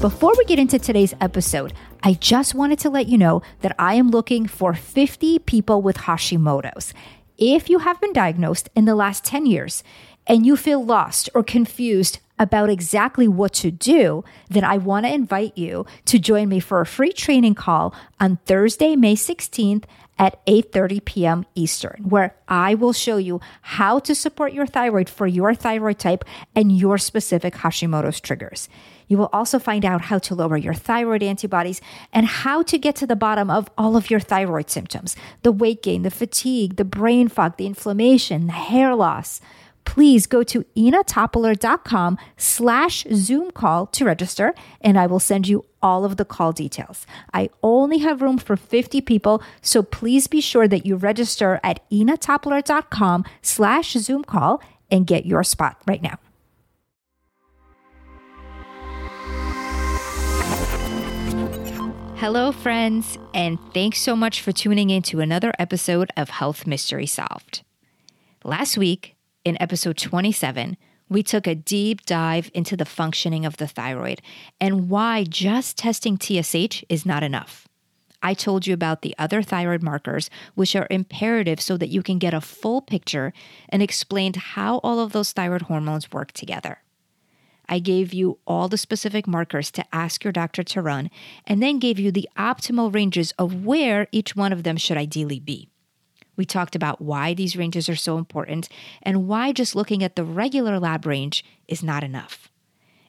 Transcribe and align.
Before 0.00 0.32
we 0.38 0.44
get 0.44 0.60
into 0.60 0.78
today's 0.78 1.12
episode, 1.20 1.72
I 2.04 2.12
just 2.12 2.54
wanted 2.54 2.78
to 2.80 2.88
let 2.88 3.08
you 3.08 3.18
know 3.18 3.42
that 3.62 3.74
I 3.80 3.94
am 3.94 4.10
looking 4.12 4.46
for 4.46 4.72
50 4.72 5.40
people 5.40 5.82
with 5.82 5.96
Hashimoto's. 5.96 6.94
If 7.36 7.68
you 7.68 7.80
have 7.80 8.00
been 8.00 8.12
diagnosed 8.12 8.68
in 8.76 8.84
the 8.84 8.94
last 8.94 9.24
10 9.24 9.46
years 9.46 9.82
and 10.24 10.46
you 10.46 10.56
feel 10.56 10.84
lost 10.84 11.30
or 11.34 11.42
confused 11.42 12.20
about 12.38 12.70
exactly 12.70 13.26
what 13.26 13.52
to 13.54 13.72
do, 13.72 14.22
then 14.48 14.62
I 14.62 14.78
want 14.78 15.04
to 15.04 15.12
invite 15.12 15.58
you 15.58 15.84
to 16.04 16.20
join 16.20 16.48
me 16.48 16.60
for 16.60 16.80
a 16.80 16.86
free 16.86 17.12
training 17.12 17.56
call 17.56 17.92
on 18.20 18.38
Thursday, 18.46 18.94
May 18.94 19.16
16th 19.16 19.82
at 20.16 20.44
8:30 20.46 21.04
p.m. 21.04 21.44
Eastern, 21.56 22.04
where 22.08 22.36
I 22.46 22.74
will 22.74 22.92
show 22.92 23.16
you 23.16 23.40
how 23.62 23.98
to 24.00 24.14
support 24.14 24.52
your 24.52 24.66
thyroid 24.66 25.08
for 25.08 25.26
your 25.26 25.54
thyroid 25.54 25.98
type 25.98 26.24
and 26.54 26.70
your 26.70 26.98
specific 26.98 27.54
Hashimoto's 27.54 28.20
triggers. 28.20 28.68
You 29.08 29.18
will 29.18 29.30
also 29.32 29.58
find 29.58 29.84
out 29.84 30.02
how 30.02 30.18
to 30.18 30.34
lower 30.34 30.56
your 30.56 30.74
thyroid 30.74 31.22
antibodies 31.22 31.80
and 32.12 32.26
how 32.26 32.62
to 32.62 32.78
get 32.78 32.94
to 32.96 33.06
the 33.06 33.16
bottom 33.16 33.50
of 33.50 33.68
all 33.76 33.96
of 33.96 34.10
your 34.10 34.20
thyroid 34.20 34.70
symptoms 34.70 35.16
the 35.42 35.52
weight 35.52 35.82
gain, 35.82 36.02
the 36.02 36.10
fatigue, 36.10 36.76
the 36.76 36.84
brain 36.84 37.28
fog, 37.28 37.56
the 37.56 37.66
inflammation, 37.66 38.46
the 38.46 38.52
hair 38.52 38.94
loss. 38.94 39.40
Please 39.84 40.26
go 40.26 40.42
to 40.42 40.64
innatopiler.com 40.76 42.18
slash 42.36 43.06
Zoom 43.14 43.50
call 43.50 43.86
to 43.86 44.04
register, 44.04 44.54
and 44.82 44.98
I 44.98 45.06
will 45.06 45.18
send 45.18 45.48
you 45.48 45.64
all 45.80 46.04
of 46.04 46.18
the 46.18 46.26
call 46.26 46.52
details. 46.52 47.06
I 47.32 47.48
only 47.62 47.98
have 47.98 48.20
room 48.20 48.36
for 48.36 48.54
50 48.54 49.00
people, 49.00 49.42
so 49.62 49.82
please 49.82 50.26
be 50.26 50.42
sure 50.42 50.68
that 50.68 50.84
you 50.84 50.96
register 50.96 51.58
at 51.64 51.88
innatopiler.com 51.90 53.24
slash 53.40 53.92
Zoom 53.92 54.24
call 54.24 54.60
and 54.90 55.06
get 55.06 55.24
your 55.24 55.42
spot 55.42 55.80
right 55.86 56.02
now. 56.02 56.18
Hello, 62.18 62.50
friends, 62.50 63.16
and 63.32 63.60
thanks 63.72 64.00
so 64.00 64.16
much 64.16 64.40
for 64.40 64.50
tuning 64.50 64.90
in 64.90 65.02
to 65.02 65.20
another 65.20 65.52
episode 65.56 66.10
of 66.16 66.30
Health 66.30 66.66
Mystery 66.66 67.06
Solved. 67.06 67.62
Last 68.42 68.76
week, 68.76 69.14
in 69.44 69.56
episode 69.62 69.96
27, 69.96 70.76
we 71.08 71.22
took 71.22 71.46
a 71.46 71.54
deep 71.54 72.04
dive 72.06 72.50
into 72.54 72.76
the 72.76 72.84
functioning 72.84 73.46
of 73.46 73.58
the 73.58 73.68
thyroid 73.68 74.20
and 74.60 74.90
why 74.90 75.22
just 75.22 75.78
testing 75.78 76.18
TSH 76.18 76.82
is 76.88 77.06
not 77.06 77.22
enough. 77.22 77.68
I 78.20 78.34
told 78.34 78.66
you 78.66 78.74
about 78.74 79.02
the 79.02 79.14
other 79.16 79.40
thyroid 79.40 79.84
markers, 79.84 80.28
which 80.56 80.74
are 80.74 80.88
imperative 80.90 81.60
so 81.60 81.76
that 81.76 81.88
you 81.88 82.02
can 82.02 82.18
get 82.18 82.34
a 82.34 82.40
full 82.40 82.82
picture, 82.82 83.32
and 83.68 83.80
explained 83.80 84.34
how 84.34 84.78
all 84.78 84.98
of 84.98 85.12
those 85.12 85.30
thyroid 85.30 85.62
hormones 85.62 86.10
work 86.10 86.32
together. 86.32 86.78
I 87.68 87.78
gave 87.78 88.14
you 88.14 88.38
all 88.46 88.68
the 88.68 88.78
specific 88.78 89.26
markers 89.26 89.70
to 89.72 89.84
ask 89.94 90.24
your 90.24 90.32
doctor 90.32 90.62
to 90.62 90.82
run, 90.82 91.10
and 91.46 91.62
then 91.62 91.78
gave 91.78 91.98
you 91.98 92.10
the 92.10 92.28
optimal 92.36 92.92
ranges 92.92 93.32
of 93.38 93.64
where 93.64 94.08
each 94.12 94.34
one 94.34 94.52
of 94.52 94.62
them 94.62 94.76
should 94.76 94.96
ideally 94.96 95.40
be. 95.40 95.68
We 96.36 96.44
talked 96.44 96.76
about 96.76 97.02
why 97.02 97.34
these 97.34 97.56
ranges 97.56 97.88
are 97.88 97.96
so 97.96 98.16
important 98.16 98.68
and 99.02 99.26
why 99.26 99.52
just 99.52 99.74
looking 99.74 100.04
at 100.04 100.14
the 100.14 100.24
regular 100.24 100.78
lab 100.78 101.04
range 101.04 101.44
is 101.66 101.82
not 101.82 102.04
enough. 102.04 102.48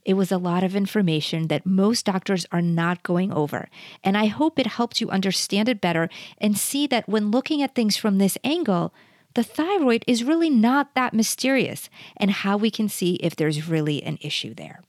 It 0.03 0.15
was 0.15 0.31
a 0.31 0.39
lot 0.39 0.63
of 0.63 0.75
information 0.75 1.47
that 1.47 1.65
most 1.65 2.05
doctors 2.05 2.47
are 2.51 2.61
not 2.61 3.03
going 3.03 3.31
over, 3.31 3.69
and 4.03 4.17
I 4.17 4.25
hope 4.25 4.57
it 4.57 4.65
helped 4.65 4.99
you 4.99 5.09
understand 5.09 5.69
it 5.69 5.81
better 5.81 6.09
and 6.39 6.57
see 6.57 6.87
that 6.87 7.07
when 7.07 7.29
looking 7.29 7.61
at 7.61 7.75
things 7.75 7.95
from 7.95 8.17
this 8.17 8.37
angle, 8.43 8.93
the 9.35 9.43
thyroid 9.43 10.03
is 10.07 10.23
really 10.23 10.49
not 10.49 10.95
that 10.95 11.13
mysterious 11.13 11.89
and 12.17 12.31
how 12.31 12.57
we 12.57 12.71
can 12.71 12.89
see 12.89 13.15
if 13.15 13.35
there's 13.35 13.67
really 13.67 14.03
an 14.03 14.17
issue 14.21 14.53
there. 14.53 14.81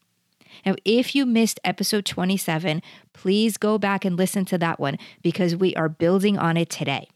Now, 0.64 0.74
if 0.84 1.14
you 1.14 1.26
missed 1.26 1.60
episode 1.64 2.04
27, 2.04 2.82
please 3.12 3.56
go 3.56 3.78
back 3.78 4.04
and 4.04 4.16
listen 4.16 4.44
to 4.46 4.58
that 4.58 4.80
one 4.80 4.98
because 5.22 5.56
we 5.56 5.74
are 5.76 5.88
building 5.88 6.38
on 6.38 6.56
it 6.56 6.70
today. 6.70 7.08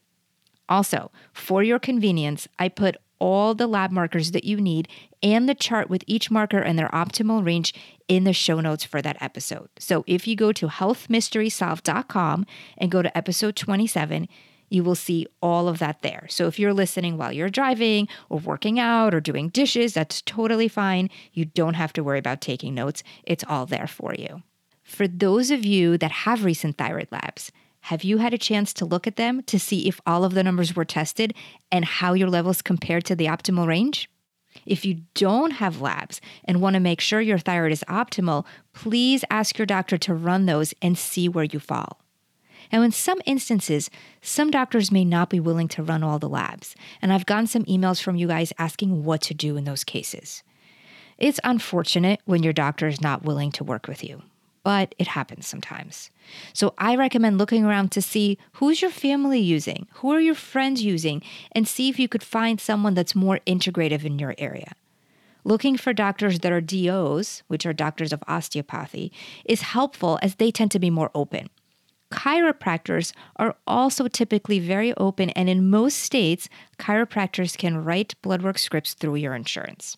Also, 0.68 1.10
for 1.32 1.62
your 1.62 1.78
convenience, 1.78 2.48
I 2.58 2.68
put 2.68 2.96
all 3.18 3.54
the 3.54 3.66
lab 3.66 3.90
markers 3.90 4.32
that 4.32 4.44
you 4.44 4.60
need 4.60 4.88
and 5.22 5.48
the 5.48 5.54
chart 5.54 5.88
with 5.88 6.04
each 6.06 6.30
marker 6.30 6.58
and 6.58 6.78
their 6.78 6.88
optimal 6.88 7.44
range 7.44 7.72
in 8.08 8.24
the 8.24 8.32
show 8.32 8.60
notes 8.60 8.84
for 8.84 9.00
that 9.00 9.16
episode. 9.20 9.68
So 9.78 10.04
if 10.06 10.26
you 10.26 10.36
go 10.36 10.52
to 10.52 10.68
healthmysterysolved.com 10.68 12.46
and 12.78 12.90
go 12.90 13.02
to 13.02 13.16
episode 13.16 13.56
27, 13.56 14.28
you 14.68 14.82
will 14.82 14.94
see 14.94 15.26
all 15.42 15.68
of 15.68 15.78
that 15.78 16.02
there. 16.02 16.26
So 16.28 16.46
if 16.46 16.58
you're 16.58 16.74
listening 16.74 17.16
while 17.16 17.32
you're 17.32 17.48
driving 17.48 18.08
or 18.28 18.38
working 18.38 18.78
out 18.78 19.14
or 19.14 19.20
doing 19.20 19.48
dishes, 19.48 19.94
that's 19.94 20.22
totally 20.22 20.68
fine. 20.68 21.10
You 21.32 21.44
don't 21.44 21.74
have 21.74 21.92
to 21.94 22.04
worry 22.04 22.18
about 22.18 22.40
taking 22.40 22.74
notes, 22.74 23.02
it's 23.24 23.44
all 23.48 23.66
there 23.66 23.86
for 23.86 24.14
you. 24.14 24.42
For 24.82 25.08
those 25.08 25.50
of 25.50 25.64
you 25.64 25.96
that 25.98 26.10
have 26.10 26.44
recent 26.44 26.76
thyroid 26.76 27.08
labs, 27.10 27.50
have 27.80 28.04
you 28.04 28.18
had 28.18 28.32
a 28.32 28.38
chance 28.38 28.72
to 28.74 28.84
look 28.84 29.06
at 29.06 29.16
them 29.16 29.42
to 29.42 29.58
see 29.58 29.88
if 29.88 30.00
all 30.06 30.24
of 30.24 30.34
the 30.34 30.42
numbers 30.42 30.74
were 30.74 30.84
tested 30.84 31.34
and 31.70 31.84
how 31.84 32.14
your 32.14 32.30
levels 32.30 32.62
compared 32.62 33.04
to 33.06 33.16
the 33.16 33.26
optimal 33.26 33.66
range? 33.66 34.08
If 34.66 34.84
you 34.84 35.02
don't 35.14 35.52
have 35.52 35.80
labs 35.80 36.20
and 36.44 36.60
want 36.60 36.74
to 36.74 36.80
make 36.80 37.00
sure 37.00 37.20
your 37.20 37.38
thyroid 37.38 37.72
is 37.72 37.84
optimal, 37.88 38.46
please 38.72 39.24
ask 39.30 39.58
your 39.58 39.66
doctor 39.66 39.98
to 39.98 40.14
run 40.14 40.46
those 40.46 40.72
and 40.80 40.96
see 40.96 41.28
where 41.28 41.44
you 41.44 41.58
fall. 41.58 42.03
Now, 42.74 42.82
in 42.82 42.90
some 42.90 43.20
instances, 43.24 43.88
some 44.20 44.50
doctors 44.50 44.90
may 44.90 45.04
not 45.04 45.30
be 45.30 45.38
willing 45.38 45.68
to 45.68 45.82
run 45.84 46.02
all 46.02 46.18
the 46.18 46.28
labs, 46.28 46.74
and 47.00 47.12
I've 47.12 47.24
gotten 47.24 47.46
some 47.46 47.62
emails 47.66 48.02
from 48.02 48.16
you 48.16 48.26
guys 48.26 48.52
asking 48.58 49.04
what 49.04 49.20
to 49.22 49.32
do 49.32 49.56
in 49.56 49.62
those 49.62 49.84
cases. 49.84 50.42
It's 51.16 51.38
unfortunate 51.44 52.20
when 52.24 52.42
your 52.42 52.52
doctor 52.52 52.88
is 52.88 53.00
not 53.00 53.22
willing 53.22 53.52
to 53.52 53.64
work 53.64 53.86
with 53.86 54.02
you 54.02 54.22
but 54.64 54.94
it 54.98 55.06
happens 55.08 55.46
sometimes. 55.46 56.10
So 56.54 56.72
I 56.78 56.96
recommend 56.96 57.36
looking 57.36 57.66
around 57.66 57.92
to 57.92 58.00
see 58.00 58.38
who's 58.54 58.80
your 58.80 58.90
family 58.90 59.38
using, 59.38 59.86
who 59.96 60.10
are 60.10 60.20
your 60.20 60.34
friends 60.34 60.82
using, 60.82 61.20
and 61.52 61.68
see 61.68 61.90
if 61.90 61.98
you 61.98 62.08
could 62.08 62.22
find 62.22 62.58
someone 62.58 62.94
that's 62.94 63.14
more 63.14 63.40
integrative 63.46 64.06
in 64.06 64.18
your 64.18 64.34
area. 64.38 64.72
Looking 65.44 65.76
for 65.76 65.92
doctors 65.92 66.38
that 66.38 66.50
are 66.50 66.62
DOs, 66.62 67.42
which 67.46 67.66
are 67.66 67.74
doctors 67.74 68.10
of 68.10 68.24
osteopathy, 68.26 69.12
is 69.44 69.60
helpful 69.60 70.18
as 70.22 70.36
they 70.36 70.50
tend 70.50 70.70
to 70.70 70.78
be 70.78 70.88
more 70.88 71.10
open. 71.14 71.50
Chiropractors 72.14 73.12
are 73.36 73.56
also 73.66 74.06
typically 74.06 74.60
very 74.60 74.94
open, 74.94 75.30
and 75.30 75.48
in 75.48 75.68
most 75.68 75.98
states, 75.98 76.48
chiropractors 76.78 77.58
can 77.58 77.82
write 77.82 78.14
blood 78.22 78.40
work 78.40 78.56
scripts 78.56 78.94
through 78.94 79.16
your 79.16 79.34
insurance. 79.34 79.96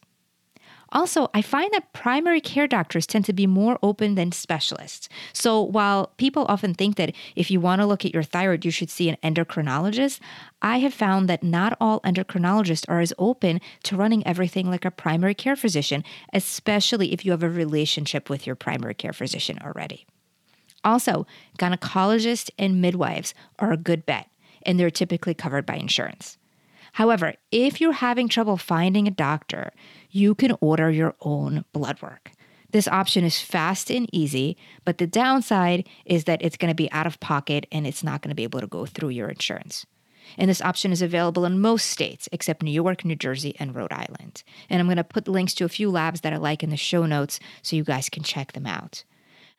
Also, 0.92 1.28
I 1.34 1.42
find 1.42 1.70
that 1.74 1.92
primary 1.92 2.40
care 2.40 2.66
doctors 2.66 3.06
tend 3.06 3.26
to 3.26 3.34
be 3.34 3.46
more 3.46 3.78
open 3.82 4.14
than 4.14 4.32
specialists. 4.32 5.10
So, 5.34 5.60
while 5.60 6.12
people 6.16 6.46
often 6.48 6.72
think 6.72 6.96
that 6.96 7.12
if 7.34 7.50
you 7.50 7.60
want 7.60 7.80
to 7.82 7.86
look 7.86 8.06
at 8.06 8.14
your 8.14 8.22
thyroid, 8.22 8.64
you 8.64 8.70
should 8.70 8.88
see 8.88 9.10
an 9.10 9.18
endocrinologist, 9.22 10.20
I 10.62 10.78
have 10.78 10.94
found 10.94 11.28
that 11.28 11.42
not 11.42 11.76
all 11.80 12.00
endocrinologists 12.00 12.88
are 12.88 13.00
as 13.00 13.12
open 13.18 13.60
to 13.82 13.96
running 13.96 14.26
everything 14.26 14.70
like 14.70 14.86
a 14.86 14.90
primary 14.90 15.34
care 15.34 15.56
physician, 15.56 16.02
especially 16.32 17.12
if 17.12 17.26
you 17.26 17.32
have 17.32 17.42
a 17.42 17.50
relationship 17.50 18.30
with 18.30 18.46
your 18.46 18.56
primary 18.56 18.94
care 18.94 19.12
physician 19.12 19.58
already. 19.62 20.06
Also, 20.86 21.26
gynecologists 21.58 22.48
and 22.60 22.80
midwives 22.80 23.34
are 23.58 23.72
a 23.72 23.76
good 23.76 24.06
bet, 24.06 24.30
and 24.62 24.78
they're 24.78 24.88
typically 24.88 25.34
covered 25.34 25.66
by 25.66 25.74
insurance. 25.74 26.38
However, 26.92 27.34
if 27.50 27.80
you're 27.80 27.92
having 27.92 28.28
trouble 28.28 28.56
finding 28.56 29.08
a 29.08 29.10
doctor, 29.10 29.72
you 30.10 30.36
can 30.36 30.56
order 30.60 30.88
your 30.88 31.14
own 31.20 31.64
blood 31.72 32.00
work. 32.00 32.30
This 32.70 32.86
option 32.86 33.24
is 33.24 33.40
fast 33.40 33.90
and 33.90 34.08
easy, 34.12 34.56
but 34.84 34.98
the 34.98 35.08
downside 35.08 35.88
is 36.04 36.24
that 36.24 36.40
it's 36.40 36.56
going 36.56 36.70
to 36.70 36.74
be 36.74 36.90
out 36.92 37.06
of 37.06 37.18
pocket 37.18 37.66
and 37.72 37.84
it's 37.84 38.04
not 38.04 38.22
going 38.22 38.30
to 38.30 38.36
be 38.36 38.44
able 38.44 38.60
to 38.60 38.68
go 38.68 38.86
through 38.86 39.08
your 39.08 39.28
insurance. 39.28 39.86
And 40.38 40.48
this 40.48 40.62
option 40.62 40.92
is 40.92 41.02
available 41.02 41.44
in 41.44 41.60
most 41.60 41.88
states 41.88 42.28
except 42.30 42.62
New 42.62 42.70
York, 42.70 43.04
New 43.04 43.16
Jersey, 43.16 43.56
and 43.58 43.74
Rhode 43.74 43.92
Island. 43.92 44.44
And 44.70 44.80
I'm 44.80 44.86
going 44.86 44.98
to 44.98 45.04
put 45.04 45.26
links 45.26 45.54
to 45.54 45.64
a 45.64 45.68
few 45.68 45.90
labs 45.90 46.20
that 46.20 46.32
I 46.32 46.36
like 46.36 46.62
in 46.62 46.70
the 46.70 46.76
show 46.76 47.06
notes 47.06 47.40
so 47.62 47.74
you 47.74 47.82
guys 47.82 48.08
can 48.08 48.22
check 48.22 48.52
them 48.52 48.66
out. 48.66 49.02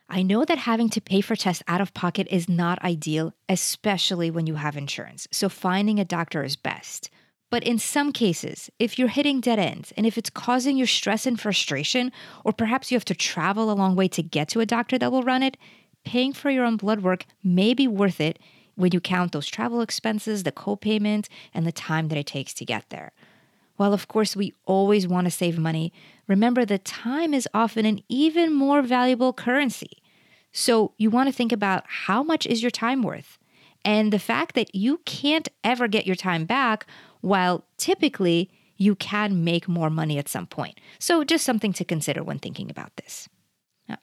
I 0.10 0.24
know 0.24 0.46
that 0.46 0.58
having 0.58 0.90
to 0.90 1.02
pay 1.02 1.20
for 1.20 1.36
tests 1.36 1.64
out 1.68 1.82
of 1.82 1.94
pocket 1.94 2.28
is 2.32 2.48
not 2.48 2.82
ideal, 2.82 3.34
especially 3.50 4.32
when 4.32 4.48
you 4.48 4.56
have 4.56 4.78
insurance. 4.78 5.28
So 5.32 5.50
finding 5.50 6.00
a 6.00 6.06
doctor 6.06 6.44
is 6.44 6.56
best. 6.56 7.10
But 7.50 7.64
in 7.64 7.78
some 7.78 8.14
cases, 8.14 8.70
if 8.80 8.98
you're 8.98 9.10
hitting 9.10 9.42
dead 9.42 9.60
ends 9.60 9.92
and 9.98 10.06
if 10.06 10.18
it's 10.18 10.30
causing 10.30 10.78
you 10.78 10.86
stress 10.86 11.26
and 11.26 11.40
frustration, 11.40 12.12
or 12.46 12.54
perhaps 12.54 12.90
you 12.90 12.96
have 12.96 13.06
to 13.06 13.16
travel 13.16 13.70
a 13.70 13.74
long 13.74 13.96
way 13.96 14.08
to 14.10 14.24
get 14.24 14.48
to 14.50 14.62
a 14.62 14.66
doctor 14.66 14.98
that 14.98 15.12
will 15.12 15.24
run 15.24 15.44
it, 15.44 15.58
paying 16.06 16.32
for 16.32 16.50
your 16.50 16.64
own 16.64 16.78
blood 16.78 17.02
work 17.02 17.26
may 17.44 17.74
be 17.74 17.88
worth 17.88 18.22
it 18.22 18.40
when 18.76 18.92
you 18.94 19.02
count 19.02 19.34
those 19.34 19.48
travel 19.48 19.82
expenses, 19.82 20.44
the 20.44 20.52
copayment, 20.52 21.28
and 21.54 21.66
the 21.66 21.72
time 21.72 22.08
that 22.08 22.18
it 22.18 22.28
takes 22.28 22.54
to 22.54 22.66
get 22.66 22.90
there. 22.90 23.12
While, 23.78 23.94
of 23.94 24.08
course, 24.08 24.36
we 24.36 24.54
always 24.66 25.08
want 25.08 25.26
to 25.26 25.32
save 25.32 25.58
money, 25.58 25.94
remember 26.28 26.66
that 26.66 26.86
time 26.86 27.34
is 27.34 27.48
often 27.54 27.86
an 27.86 28.02
even 28.10 28.54
more 28.54 28.82
valuable 28.82 29.34
currency. 29.34 30.04
So 30.52 30.94
you 30.98 31.10
want 31.10 31.30
to 31.30 31.34
think 31.34 31.52
about 31.52 31.84
how 31.88 32.24
much 32.24 32.46
is 32.46 32.62
your 32.62 32.72
time 32.72 33.04
worth? 33.04 33.38
And 33.86 34.12
the 34.12 34.20
fact 34.20 34.56
that 34.56 34.74
you 34.76 35.00
can't 35.06 35.48
ever 35.64 35.88
get 35.88 36.06
your 36.06 36.16
time 36.16 36.46
back 36.46 36.88
while 37.22 37.64
typically 37.78 38.50
you 38.76 38.96
can 38.96 39.44
make 39.44 39.68
more 39.68 39.90
money 39.90 40.18
at 40.18 40.28
some 40.28 40.48
point. 40.48 40.80
So, 41.00 41.24
just 41.24 41.46
something 41.46 41.74
to 41.74 41.86
consider 41.86 42.24
when 42.24 42.40
thinking 42.40 42.70
about 42.70 42.96
this. 42.98 43.28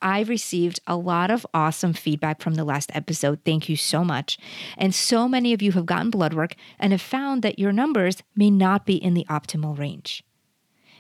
I 0.01 0.23
received 0.23 0.81
a 0.87 0.97
lot 0.97 1.31
of 1.31 1.47
awesome 1.53 1.93
feedback 1.93 2.41
from 2.41 2.55
the 2.55 2.65
last 2.65 2.91
episode. 2.95 3.41
Thank 3.45 3.69
you 3.69 3.77
so 3.77 4.05
much. 4.05 4.39
And 4.79 4.95
so 4.95 5.29
many 5.29 5.53
of 5.53 5.61
you 5.61 5.73
have 5.73 5.87
gotten 5.87 6.11
blood 6.11 6.35
work 6.35 6.55
and 6.79 6.93
have 6.93 7.03
found 7.03 7.43
that 7.43 7.59
your 7.59 7.73
numbers 7.73 8.23
may 8.35 8.51
not 8.51 8.87
be 8.87 8.97
in 8.97 9.15
the 9.15 9.27
optimal 9.29 9.79
range. 9.79 10.23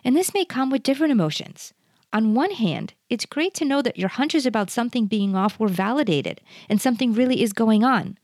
And 0.04 0.14
this 0.14 0.34
may 0.34 0.44
come 0.44 0.70
with 0.70 0.82
different 0.82 1.12
emotions. 1.12 1.72
On 2.12 2.34
one 2.34 2.52
hand, 2.52 2.94
it's 3.08 3.26
great 3.26 3.54
to 3.54 3.64
know 3.64 3.82
that 3.82 3.98
your 3.98 4.08
hunches 4.08 4.46
about 4.46 4.70
something 4.70 5.06
being 5.06 5.34
off 5.34 5.58
were 5.58 5.68
validated 5.68 6.40
and 6.68 6.80
something 6.80 7.12
really 7.12 7.42
is 7.42 7.52
going 7.52 7.82
on. 7.82 8.18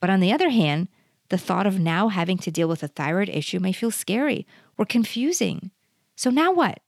But 0.00 0.10
on 0.10 0.20
the 0.20 0.32
other 0.32 0.48
hand, 0.48 0.88
the 1.28 1.38
thought 1.38 1.66
of 1.66 1.78
now 1.78 2.08
having 2.08 2.38
to 2.38 2.50
deal 2.50 2.68
with 2.68 2.82
a 2.82 2.88
thyroid 2.88 3.28
issue 3.28 3.60
may 3.60 3.72
feel 3.72 3.90
scary 3.90 4.46
or 4.78 4.84
confusing. 4.84 5.70
So 6.16 6.30
now 6.30 6.52
what? 6.52 6.80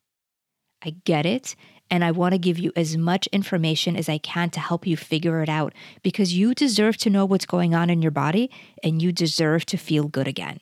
I 0.83 0.91
get 1.05 1.27
it, 1.27 1.55
and 1.91 2.05
I 2.05 2.11
want 2.11 2.33
to 2.33 2.39
give 2.39 2.59
you 2.59 2.73
as 2.77 2.97
much 2.97 3.27
information 3.29 3.97
as 3.97 4.09
I 4.09 4.19
can 4.19 4.51
to 4.51 4.61
help 4.61 4.87
you 4.87 4.97
figure 4.97 5.43
it 5.43 5.49
out 5.49 5.73
because 6.03 6.35
you 6.35 6.55
deserve 6.55 6.97
to 6.99 7.11
know 7.11 7.25
what's 7.25 7.47
going 7.47 7.75
on 7.75 7.91
in 7.91 8.03
your 8.03 8.11
body 8.11 8.51
and 8.83 9.01
you 9.01 9.13
deserve 9.13 9.65
to 9.67 9.77
feel 9.77 10.05
good 10.09 10.29
again. 10.29 10.61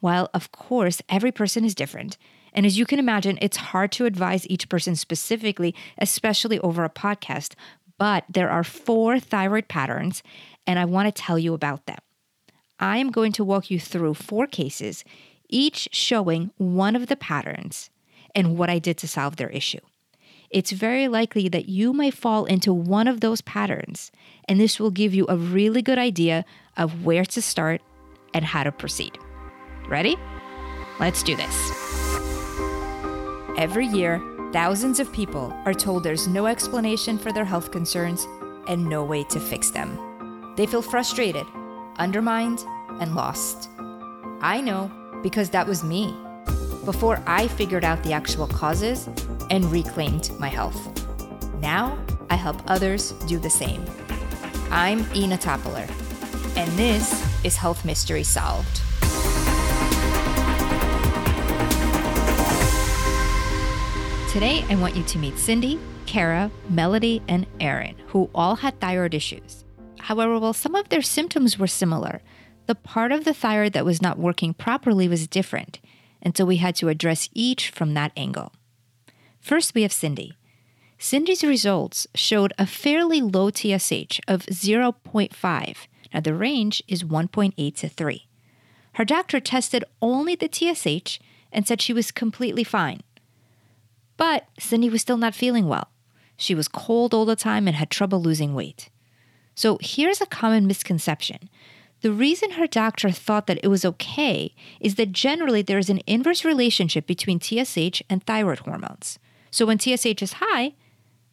While, 0.00 0.30
of 0.32 0.50
course, 0.52 1.02
every 1.08 1.32
person 1.32 1.64
is 1.64 1.74
different, 1.74 2.16
and 2.52 2.64
as 2.64 2.78
you 2.78 2.86
can 2.86 2.98
imagine, 2.98 3.38
it's 3.40 3.56
hard 3.56 3.92
to 3.92 4.06
advise 4.06 4.48
each 4.48 4.68
person 4.68 4.96
specifically, 4.96 5.74
especially 5.98 6.58
over 6.60 6.84
a 6.84 6.90
podcast, 6.90 7.54
but 7.98 8.24
there 8.28 8.50
are 8.50 8.64
four 8.64 9.20
thyroid 9.20 9.68
patterns, 9.68 10.22
and 10.66 10.78
I 10.78 10.86
want 10.86 11.06
to 11.14 11.22
tell 11.22 11.38
you 11.38 11.52
about 11.52 11.86
them. 11.86 11.98
I 12.78 12.96
am 12.96 13.10
going 13.10 13.32
to 13.32 13.44
walk 13.44 13.70
you 13.70 13.78
through 13.78 14.14
four 14.14 14.46
cases, 14.46 15.04
each 15.50 15.88
showing 15.92 16.50
one 16.56 16.96
of 16.96 17.08
the 17.08 17.16
patterns 17.16 17.90
and 18.34 18.56
what 18.56 18.70
I 18.70 18.78
did 18.78 18.96
to 18.98 19.08
solve 19.08 19.36
their 19.36 19.50
issue. 19.50 19.80
It's 20.50 20.72
very 20.72 21.06
likely 21.06 21.48
that 21.48 21.68
you 21.68 21.92
may 21.92 22.10
fall 22.10 22.44
into 22.44 22.72
one 22.72 23.06
of 23.06 23.20
those 23.20 23.40
patterns, 23.40 24.10
and 24.48 24.58
this 24.58 24.80
will 24.80 24.90
give 24.90 25.14
you 25.14 25.24
a 25.28 25.36
really 25.36 25.80
good 25.80 25.98
idea 25.98 26.44
of 26.76 27.04
where 27.04 27.24
to 27.26 27.40
start 27.40 27.80
and 28.34 28.44
how 28.44 28.64
to 28.64 28.72
proceed. 28.72 29.16
Ready? 29.88 30.16
Let's 30.98 31.22
do 31.22 31.36
this. 31.36 31.54
Every 33.56 33.86
year, 33.86 34.20
thousands 34.52 34.98
of 34.98 35.12
people 35.12 35.52
are 35.64 35.74
told 35.74 36.02
there's 36.02 36.26
no 36.26 36.46
explanation 36.46 37.16
for 37.16 37.32
their 37.32 37.44
health 37.44 37.70
concerns 37.70 38.26
and 38.66 38.88
no 38.88 39.04
way 39.04 39.22
to 39.24 39.38
fix 39.38 39.70
them. 39.70 40.54
They 40.56 40.66
feel 40.66 40.82
frustrated, 40.82 41.46
undermined, 41.96 42.64
and 43.00 43.14
lost. 43.14 43.70
I 44.40 44.60
know 44.60 44.90
because 45.22 45.50
that 45.50 45.68
was 45.68 45.84
me 45.84 46.12
before 46.84 47.22
I 47.26 47.48
figured 47.48 47.84
out 47.84 48.02
the 48.02 48.12
actual 48.12 48.46
causes 48.46 49.08
and 49.50 49.64
reclaimed 49.66 50.30
my 50.38 50.48
health. 50.48 50.78
Now 51.60 51.98
I 52.30 52.36
help 52.36 52.62
others 52.70 53.12
do 53.26 53.38
the 53.38 53.50
same. 53.50 53.84
I'm 54.70 55.00
Inna 55.14 55.36
Topiler, 55.36 55.86
and 56.56 56.70
this 56.72 57.44
is 57.44 57.56
Health 57.56 57.84
Mystery 57.84 58.22
Solved. 58.22 58.80
Today, 64.30 64.64
I 64.70 64.76
want 64.76 64.94
you 64.94 65.02
to 65.02 65.18
meet 65.18 65.36
Cindy, 65.38 65.80
Cara, 66.06 66.52
Melody, 66.68 67.20
and 67.26 67.48
Erin, 67.58 67.96
who 68.06 68.30
all 68.32 68.54
had 68.54 68.78
thyroid 68.80 69.12
issues. 69.12 69.64
However, 69.98 70.38
while 70.38 70.52
some 70.52 70.76
of 70.76 70.88
their 70.88 71.02
symptoms 71.02 71.58
were 71.58 71.66
similar, 71.66 72.22
the 72.66 72.76
part 72.76 73.10
of 73.10 73.24
the 73.24 73.34
thyroid 73.34 73.72
that 73.72 73.84
was 73.84 74.00
not 74.00 74.20
working 74.20 74.54
properly 74.54 75.08
was 75.08 75.26
different, 75.26 75.80
and 76.22 76.36
so 76.36 76.44
we 76.44 76.56
had 76.56 76.76
to 76.76 76.88
address 76.88 77.28
each 77.32 77.70
from 77.70 77.94
that 77.94 78.12
angle. 78.16 78.52
First, 79.40 79.74
we 79.74 79.82
have 79.82 79.92
Cindy. 79.92 80.36
Cindy's 80.98 81.42
results 81.42 82.06
showed 82.14 82.52
a 82.58 82.66
fairly 82.66 83.22
low 83.22 83.50
TSH 83.50 84.20
of 84.28 84.44
0.5. 84.46 85.76
Now, 86.12 86.20
the 86.20 86.34
range 86.34 86.82
is 86.86 87.04
1.8 87.04 87.76
to 87.76 87.88
3. 87.88 88.26
Her 88.94 89.04
doctor 89.04 89.40
tested 89.40 89.84
only 90.02 90.34
the 90.34 90.50
TSH 90.52 91.18
and 91.52 91.66
said 91.66 91.80
she 91.80 91.92
was 91.92 92.10
completely 92.10 92.64
fine. 92.64 93.00
But 94.16 94.46
Cindy 94.58 94.90
was 94.90 95.00
still 95.00 95.16
not 95.16 95.34
feeling 95.34 95.68
well. 95.68 95.88
She 96.36 96.54
was 96.54 96.68
cold 96.68 97.14
all 97.14 97.24
the 97.24 97.36
time 97.36 97.66
and 97.66 97.76
had 97.76 97.90
trouble 97.90 98.20
losing 98.20 98.54
weight. 98.54 98.90
So 99.54 99.78
here's 99.80 100.20
a 100.20 100.26
common 100.26 100.66
misconception. 100.66 101.48
The 102.02 102.12
reason 102.12 102.52
her 102.52 102.66
doctor 102.66 103.10
thought 103.10 103.46
that 103.46 103.60
it 103.62 103.68
was 103.68 103.84
okay 103.84 104.54
is 104.80 104.94
that 104.94 105.12
generally 105.12 105.62
there 105.62 105.78
is 105.78 105.90
an 105.90 106.00
inverse 106.06 106.44
relationship 106.44 107.06
between 107.06 107.40
TSH 107.40 108.02
and 108.08 108.24
thyroid 108.24 108.60
hormones. 108.60 109.18
So 109.50 109.66
when 109.66 109.78
TSH 109.78 110.22
is 110.22 110.34
high, 110.34 110.74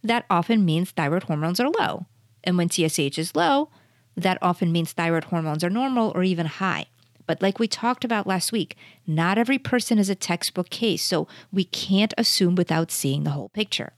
that 0.03 0.25
often 0.29 0.65
means 0.65 0.91
thyroid 0.91 1.23
hormones 1.23 1.59
are 1.59 1.69
low. 1.69 2.05
And 2.43 2.57
when 2.57 2.69
TSH 2.69 3.17
is 3.17 3.35
low, 3.35 3.69
that 4.15 4.37
often 4.41 4.71
means 4.71 4.91
thyroid 4.91 5.25
hormones 5.25 5.63
are 5.63 5.69
normal 5.69 6.11
or 6.15 6.23
even 6.23 6.47
high. 6.47 6.87
But 7.25 7.41
like 7.41 7.59
we 7.59 7.67
talked 7.67 8.03
about 8.03 8.27
last 8.27 8.51
week, 8.51 8.77
not 9.05 9.37
every 9.37 9.59
person 9.59 9.99
is 9.99 10.09
a 10.09 10.15
textbook 10.15 10.69
case, 10.69 11.03
so 11.03 11.27
we 11.51 11.65
can't 11.65 12.13
assume 12.17 12.55
without 12.55 12.89
seeing 12.91 13.23
the 13.23 13.31
whole 13.31 13.49
picture. 13.49 13.93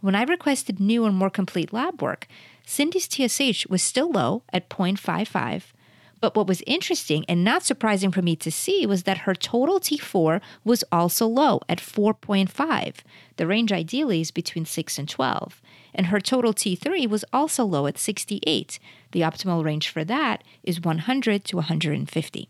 When 0.00 0.14
I 0.14 0.22
requested 0.22 0.78
new 0.78 1.04
and 1.06 1.16
more 1.16 1.30
complete 1.30 1.72
lab 1.72 2.00
work, 2.00 2.28
Cindy's 2.64 3.08
TSH 3.08 3.66
was 3.66 3.82
still 3.82 4.10
low 4.10 4.42
at 4.52 4.68
0.55, 4.68 5.72
but 6.20 6.34
what 6.34 6.46
was 6.46 6.62
interesting 6.66 7.24
and 7.28 7.44
not 7.44 7.62
surprising 7.62 8.10
for 8.10 8.22
me 8.22 8.36
to 8.36 8.50
see 8.50 8.86
was 8.86 9.04
that 9.04 9.18
her 9.18 9.34
total 9.34 9.80
T4 9.80 10.40
was 10.64 10.84
also 10.90 11.26
low 11.26 11.60
at 11.68 11.78
4.5. 11.78 12.94
The 13.36 13.46
range 13.46 13.72
ideally 13.72 14.20
is 14.20 14.30
between 14.30 14.64
6 14.64 14.98
and 14.98 15.08
12. 15.08 15.62
And 15.94 16.06
her 16.06 16.20
total 16.20 16.52
T3 16.52 17.08
was 17.08 17.24
also 17.32 17.64
low 17.64 17.86
at 17.86 17.98
68. 17.98 18.78
The 19.12 19.20
optimal 19.20 19.64
range 19.64 19.88
for 19.88 20.04
that 20.04 20.44
is 20.62 20.80
100 20.80 21.44
to 21.44 21.56
150. 21.56 22.48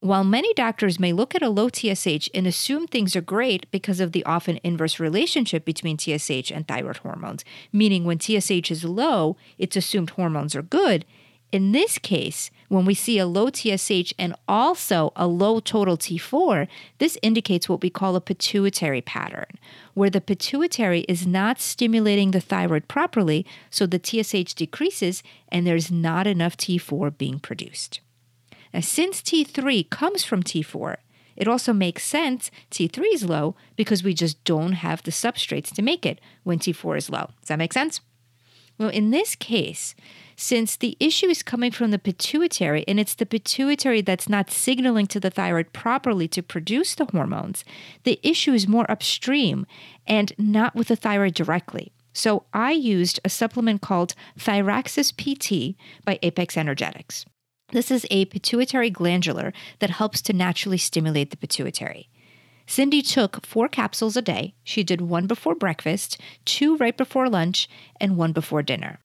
While 0.00 0.24
many 0.24 0.52
doctors 0.54 1.00
may 1.00 1.12
look 1.12 1.34
at 1.34 1.42
a 1.42 1.48
low 1.48 1.68
TSH 1.68 2.28
and 2.34 2.46
assume 2.46 2.86
things 2.86 3.16
are 3.16 3.22
great 3.22 3.68
because 3.70 3.98
of 3.98 4.12
the 4.12 4.24
often 4.24 4.60
inverse 4.62 5.00
relationship 5.00 5.64
between 5.64 5.98
TSH 5.98 6.52
and 6.52 6.68
thyroid 6.68 6.98
hormones, 6.98 7.44
meaning 7.72 8.04
when 8.04 8.20
TSH 8.20 8.70
is 8.70 8.84
low, 8.84 9.36
it's 9.58 9.76
assumed 9.76 10.10
hormones 10.10 10.54
are 10.54 10.62
good, 10.62 11.04
in 11.50 11.72
this 11.72 11.98
case, 11.98 12.50
when 12.68 12.84
we 12.84 12.94
see 12.94 13.18
a 13.18 13.26
low 13.26 13.48
TSH 13.50 14.12
and 14.18 14.34
also 14.48 15.12
a 15.16 15.26
low 15.26 15.60
total 15.60 15.96
T4, 15.96 16.66
this 16.98 17.18
indicates 17.22 17.68
what 17.68 17.82
we 17.82 17.90
call 17.90 18.16
a 18.16 18.20
pituitary 18.20 19.00
pattern, 19.00 19.58
where 19.94 20.10
the 20.10 20.20
pituitary 20.20 21.00
is 21.02 21.26
not 21.26 21.60
stimulating 21.60 22.30
the 22.30 22.40
thyroid 22.40 22.88
properly, 22.88 23.46
so 23.70 23.86
the 23.86 24.00
TSH 24.02 24.54
decreases 24.54 25.22
and 25.48 25.66
there's 25.66 25.90
not 25.90 26.26
enough 26.26 26.56
T4 26.56 27.16
being 27.16 27.38
produced. 27.38 28.00
Now, 28.74 28.80
since 28.80 29.22
T3 29.22 29.88
comes 29.88 30.24
from 30.24 30.42
T4, 30.42 30.96
it 31.36 31.48
also 31.48 31.72
makes 31.72 32.04
sense 32.04 32.50
T3 32.70 33.04
is 33.12 33.24
low 33.24 33.54
because 33.76 34.02
we 34.02 34.14
just 34.14 34.42
don't 34.44 34.72
have 34.72 35.02
the 35.02 35.10
substrates 35.10 35.72
to 35.74 35.82
make 35.82 36.06
it 36.06 36.20
when 36.44 36.58
T4 36.58 36.98
is 36.98 37.10
low. 37.10 37.30
Does 37.40 37.48
that 37.48 37.58
make 37.58 37.72
sense? 37.72 38.00
Well, 38.78 38.88
in 38.88 39.10
this 39.10 39.34
case, 39.34 39.94
since 40.36 40.76
the 40.76 40.96
issue 41.00 41.26
is 41.26 41.42
coming 41.42 41.70
from 41.70 41.90
the 41.90 41.98
pituitary 41.98 42.84
and 42.86 43.00
it's 43.00 43.14
the 43.14 43.24
pituitary 43.26 44.02
that's 44.02 44.28
not 44.28 44.50
signaling 44.50 45.06
to 45.06 45.18
the 45.18 45.30
thyroid 45.30 45.72
properly 45.72 46.28
to 46.28 46.42
produce 46.42 46.94
the 46.94 47.06
hormones, 47.06 47.64
the 48.04 48.20
issue 48.22 48.52
is 48.52 48.68
more 48.68 48.90
upstream 48.90 49.66
and 50.06 50.34
not 50.38 50.74
with 50.74 50.88
the 50.88 50.96
thyroid 50.96 51.34
directly. 51.34 51.90
So 52.12 52.44
I 52.52 52.72
used 52.72 53.18
a 53.24 53.30
supplement 53.30 53.80
called 53.80 54.14
Thyraxis 54.38 55.12
PT 55.12 55.76
by 56.04 56.18
Apex 56.22 56.56
Energetics. 56.56 57.24
This 57.72 57.90
is 57.90 58.06
a 58.10 58.26
pituitary 58.26 58.90
glandular 58.90 59.52
that 59.80 59.90
helps 59.90 60.22
to 60.22 60.32
naturally 60.32 60.78
stimulate 60.78 61.30
the 61.30 61.36
pituitary. 61.36 62.08
Cindy 62.66 63.00
took 63.00 63.44
four 63.44 63.68
capsules 63.68 64.16
a 64.16 64.22
day. 64.22 64.54
She 64.64 64.82
did 64.82 65.00
one 65.00 65.26
before 65.26 65.54
breakfast, 65.54 66.20
two 66.44 66.76
right 66.76 66.96
before 66.96 67.28
lunch, 67.28 67.68
and 68.00 68.16
one 68.16 68.32
before 68.32 68.62
dinner. 68.62 68.98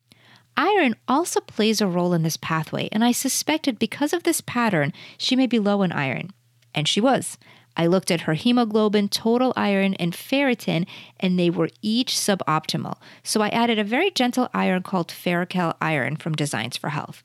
Iron 0.58 0.96
also 1.08 1.40
plays 1.40 1.82
a 1.82 1.88
role 1.88 2.14
in 2.14 2.24
this 2.24 2.38
pathway, 2.38 2.90
and 2.92 3.04
I 3.04 3.12
suspected 3.12 3.80
because 3.80 4.14
of 4.14 4.24
this 4.24 4.42
pattern, 4.42 4.94
she 5.18 5.36
may 5.36 5.48
be 5.48 5.60
low 5.60 5.82
in 5.82 5.92
iron. 5.92 6.32
And 6.74 6.88
she 6.88 7.02
was. 7.02 7.38
I 7.78 7.88
looked 7.88 8.12
at 8.12 8.22
her 8.22 8.34
hemoglobin, 8.34 9.10
total 9.10 9.54
iron, 9.56 9.94
and 9.96 10.14
ferritin, 10.14 10.86
and 11.20 11.40
they 11.40 11.50
were 11.50 11.70
each 11.82 12.14
suboptimal. 12.16 12.98
So 13.24 13.42
I 13.42 13.50
added 13.50 13.80
a 13.80 13.84
very 13.84 14.12
gentle 14.12 14.50
iron 14.54 14.84
called 14.84 15.08
Ferrochel 15.08 15.76
Iron 15.82 16.18
from 16.18 16.34
Designs 16.34 16.78
for 16.78 16.90
Health. 16.90 17.24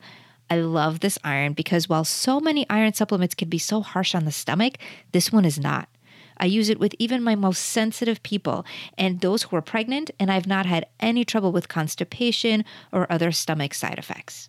I 0.48 0.56
love 0.58 1.00
this 1.00 1.18
iron 1.24 1.54
because 1.54 1.88
while 1.88 2.04
so 2.04 2.38
many 2.38 2.64
iron 2.70 2.92
supplements 2.92 3.34
can 3.34 3.48
be 3.48 3.58
so 3.58 3.80
harsh 3.80 4.14
on 4.14 4.24
the 4.24 4.32
stomach, 4.32 4.78
this 5.10 5.32
one 5.32 5.44
is 5.44 5.58
not. 5.58 5.88
I 6.38 6.46
use 6.46 6.68
it 6.68 6.78
with 6.78 6.94
even 6.98 7.22
my 7.22 7.34
most 7.34 7.62
sensitive 7.62 8.22
people 8.22 8.64
and 8.98 9.20
those 9.20 9.44
who 9.44 9.56
are 9.56 9.62
pregnant, 9.62 10.10
and 10.18 10.30
I've 10.30 10.46
not 10.46 10.66
had 10.66 10.86
any 11.00 11.24
trouble 11.24 11.52
with 11.52 11.68
constipation 11.68 12.64
or 12.92 13.10
other 13.10 13.32
stomach 13.32 13.74
side 13.74 13.98
effects. 13.98 14.48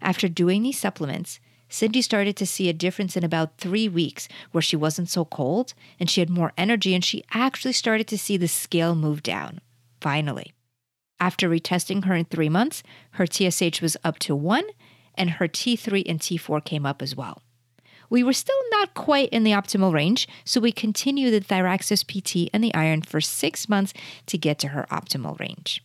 After 0.00 0.28
doing 0.28 0.62
these 0.62 0.78
supplements, 0.78 1.40
Cindy 1.68 2.00
started 2.00 2.36
to 2.36 2.46
see 2.46 2.68
a 2.68 2.72
difference 2.72 3.16
in 3.16 3.24
about 3.24 3.58
three 3.58 3.88
weeks 3.88 4.28
where 4.52 4.62
she 4.62 4.76
wasn't 4.76 5.08
so 5.08 5.24
cold 5.24 5.74
and 5.98 6.08
she 6.08 6.20
had 6.20 6.30
more 6.30 6.52
energy, 6.56 6.94
and 6.94 7.04
she 7.04 7.24
actually 7.32 7.72
started 7.72 8.06
to 8.08 8.18
see 8.18 8.36
the 8.36 8.48
scale 8.48 8.94
move 8.94 9.22
down. 9.22 9.60
Finally. 10.00 10.52
After 11.18 11.48
retesting 11.48 12.04
her 12.04 12.14
in 12.14 12.26
three 12.26 12.50
months, 12.50 12.82
her 13.12 13.26
TSH 13.26 13.80
was 13.80 13.96
up 14.04 14.18
to 14.20 14.36
one, 14.36 14.64
and 15.14 15.30
her 15.30 15.48
T3 15.48 16.04
and 16.06 16.20
T4 16.20 16.64
came 16.64 16.84
up 16.84 17.00
as 17.00 17.16
well. 17.16 17.42
We 18.10 18.22
were 18.22 18.32
still 18.32 18.60
not 18.70 18.94
quite 18.94 19.28
in 19.30 19.44
the 19.44 19.52
optimal 19.52 19.92
range, 19.92 20.28
so 20.44 20.60
we 20.60 20.72
continued 20.72 21.32
the 21.32 21.40
Thyraxis 21.40 22.04
PT 22.04 22.50
and 22.52 22.62
the 22.62 22.74
iron 22.74 23.02
for 23.02 23.20
six 23.20 23.68
months 23.68 23.92
to 24.26 24.38
get 24.38 24.58
to 24.60 24.68
her 24.68 24.86
optimal 24.90 25.38
range. 25.38 25.82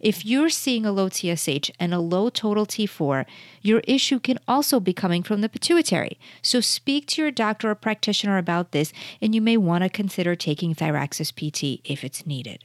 If 0.00 0.24
you're 0.24 0.48
seeing 0.48 0.86
a 0.86 0.92
low 0.92 1.10
TSH 1.10 1.70
and 1.78 1.92
a 1.92 1.98
low 1.98 2.30
total 2.30 2.64
T4, 2.64 3.26
your 3.60 3.80
issue 3.80 4.18
can 4.18 4.38
also 4.48 4.80
be 4.80 4.94
coming 4.94 5.22
from 5.22 5.42
the 5.42 5.48
pituitary. 5.48 6.18
So 6.40 6.60
speak 6.60 7.06
to 7.08 7.22
your 7.22 7.30
doctor 7.30 7.70
or 7.70 7.74
practitioner 7.74 8.38
about 8.38 8.72
this, 8.72 8.94
and 9.20 9.34
you 9.34 9.42
may 9.42 9.58
want 9.58 9.84
to 9.84 9.90
consider 9.90 10.34
taking 10.34 10.74
Thyraxis 10.74 11.32
PT 11.32 11.82
if 11.84 12.02
it's 12.02 12.26
needed. 12.26 12.64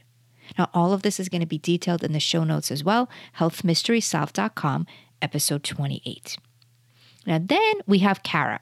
Now, 0.56 0.70
all 0.72 0.94
of 0.94 1.02
this 1.02 1.20
is 1.20 1.28
going 1.28 1.42
to 1.42 1.46
be 1.46 1.58
detailed 1.58 2.02
in 2.02 2.12
the 2.12 2.20
show 2.20 2.42
notes 2.42 2.70
as 2.70 2.82
well, 2.82 3.10
healthmysterysolved.com, 3.38 4.86
episode 5.20 5.62
28. 5.62 6.38
Now, 7.26 7.38
then 7.42 7.74
we 7.86 7.98
have 7.98 8.22
Cara. 8.22 8.60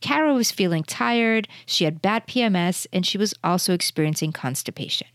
Cara 0.00 0.34
was 0.34 0.50
feeling 0.50 0.84
tired, 0.84 1.48
she 1.64 1.84
had 1.84 2.02
bad 2.02 2.26
PMS, 2.26 2.86
and 2.92 3.04
she 3.04 3.18
was 3.18 3.34
also 3.42 3.72
experiencing 3.72 4.32
constipation. 4.32 5.08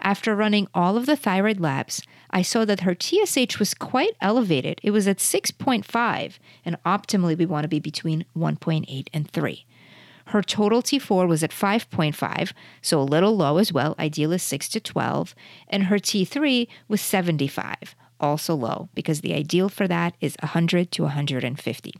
After 0.00 0.34
running 0.34 0.68
all 0.74 0.96
of 0.96 1.06
the 1.06 1.16
thyroid 1.16 1.60
labs, 1.60 2.02
I 2.30 2.42
saw 2.42 2.64
that 2.64 2.80
her 2.80 2.96
TSH 2.98 3.58
was 3.58 3.74
quite 3.74 4.16
elevated. 4.20 4.80
It 4.82 4.90
was 4.90 5.08
at 5.08 5.18
6.5, 5.18 6.38
and 6.64 6.76
optimally, 6.84 7.38
we 7.38 7.46
want 7.46 7.64
to 7.64 7.68
be 7.68 7.80
between 7.80 8.26
1.8 8.36 9.08
and 9.14 9.30
3. 9.30 9.64
Her 10.26 10.42
total 10.42 10.82
T4 10.82 11.28
was 11.28 11.42
at 11.42 11.50
5.5, 11.50 12.52
so 12.80 13.00
a 13.00 13.02
little 13.02 13.36
low 13.36 13.58
as 13.58 13.72
well. 13.72 13.94
Ideal 13.98 14.32
is 14.32 14.42
6 14.42 14.68
to 14.70 14.80
12. 14.80 15.34
And 15.68 15.84
her 15.84 15.98
T3 15.98 16.66
was 16.88 17.00
75, 17.00 17.94
also 18.20 18.54
low, 18.54 18.88
because 18.94 19.20
the 19.20 19.34
ideal 19.34 19.68
for 19.68 19.86
that 19.88 20.14
is 20.20 20.36
100 20.40 20.90
to 20.92 21.02
150. 21.02 21.94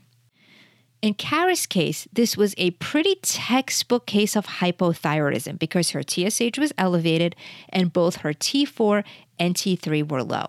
In 1.01 1.13
Cara's 1.13 1.67
case, 1.67 2.07
this 2.11 2.35
was 2.35 2.55
a 2.57 2.71
pretty 2.71 3.15
textbook 3.21 4.07
case 4.07 4.35
of 4.35 4.47
hypothyroidism 4.47 5.59
because 5.59 5.91
her 5.91 6.01
TSH 6.01 6.57
was 6.57 6.73
elevated 6.77 7.35
and 7.69 7.93
both 7.93 8.17
her 8.17 8.33
T4 8.33 9.03
and 9.37 9.53
T3 9.53 10.09
were 10.09 10.23
low, 10.23 10.47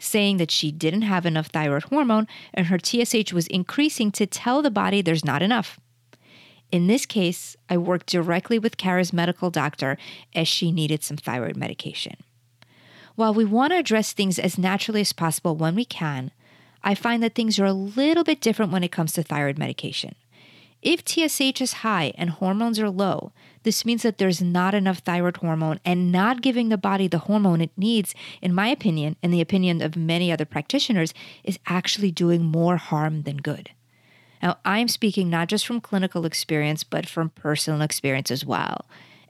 saying 0.00 0.38
that 0.38 0.50
she 0.50 0.72
didn't 0.72 1.02
have 1.02 1.26
enough 1.26 1.46
thyroid 1.46 1.84
hormone 1.84 2.26
and 2.52 2.66
her 2.66 2.78
TSH 2.78 3.32
was 3.32 3.46
increasing 3.46 4.10
to 4.12 4.26
tell 4.26 4.62
the 4.62 4.70
body 4.70 5.00
there's 5.00 5.24
not 5.24 5.42
enough. 5.42 5.78
In 6.72 6.88
this 6.88 7.06
case, 7.06 7.54
I 7.68 7.76
worked 7.76 8.06
directly 8.06 8.58
with 8.58 8.76
Cara's 8.76 9.12
medical 9.12 9.48
doctor 9.48 9.96
as 10.34 10.48
she 10.48 10.72
needed 10.72 11.04
some 11.04 11.16
thyroid 11.16 11.56
medication. 11.56 12.16
While 13.16 13.34
we 13.34 13.44
want 13.44 13.72
to 13.72 13.78
address 13.78 14.12
things 14.12 14.38
as 14.38 14.58
naturally 14.58 15.00
as 15.00 15.12
possible 15.12 15.54
when 15.54 15.76
we 15.76 15.84
can, 15.84 16.32
I 16.82 16.94
find 16.94 17.22
that 17.22 17.34
things 17.34 17.58
are 17.58 17.64
a 17.64 17.72
little 17.72 18.24
bit 18.24 18.40
different 18.40 18.72
when 18.72 18.82
it 18.82 18.92
comes 18.92 19.12
to 19.12 19.22
thyroid 19.22 19.56
medication. 19.56 20.16
If 20.82 21.02
TSH 21.06 21.62
is 21.62 21.72
high 21.74 22.12
and 22.16 22.28
hormones 22.28 22.78
are 22.78 22.90
low, 22.90 23.32
this 23.62 23.86
means 23.86 24.02
that 24.02 24.18
there's 24.18 24.42
not 24.42 24.74
enough 24.74 24.98
thyroid 24.98 25.38
hormone, 25.38 25.80
and 25.84 26.12
not 26.12 26.42
giving 26.42 26.68
the 26.68 26.76
body 26.76 27.08
the 27.08 27.20
hormone 27.20 27.62
it 27.62 27.70
needs, 27.76 28.14
in 28.42 28.52
my 28.52 28.68
opinion, 28.68 29.16
and 29.22 29.32
the 29.32 29.40
opinion 29.40 29.80
of 29.80 29.96
many 29.96 30.30
other 30.30 30.44
practitioners, 30.44 31.14
is 31.42 31.58
actually 31.66 32.10
doing 32.10 32.44
more 32.44 32.76
harm 32.76 33.22
than 33.22 33.38
good. 33.38 33.70
Now, 34.42 34.58
I'm 34.64 34.88
speaking 34.88 35.30
not 35.30 35.48
just 35.48 35.66
from 35.66 35.80
clinical 35.80 36.26
experience, 36.26 36.84
but 36.84 37.08
from 37.08 37.30
personal 37.30 37.80
experience 37.80 38.30
as 38.30 38.44
well. 38.44 38.84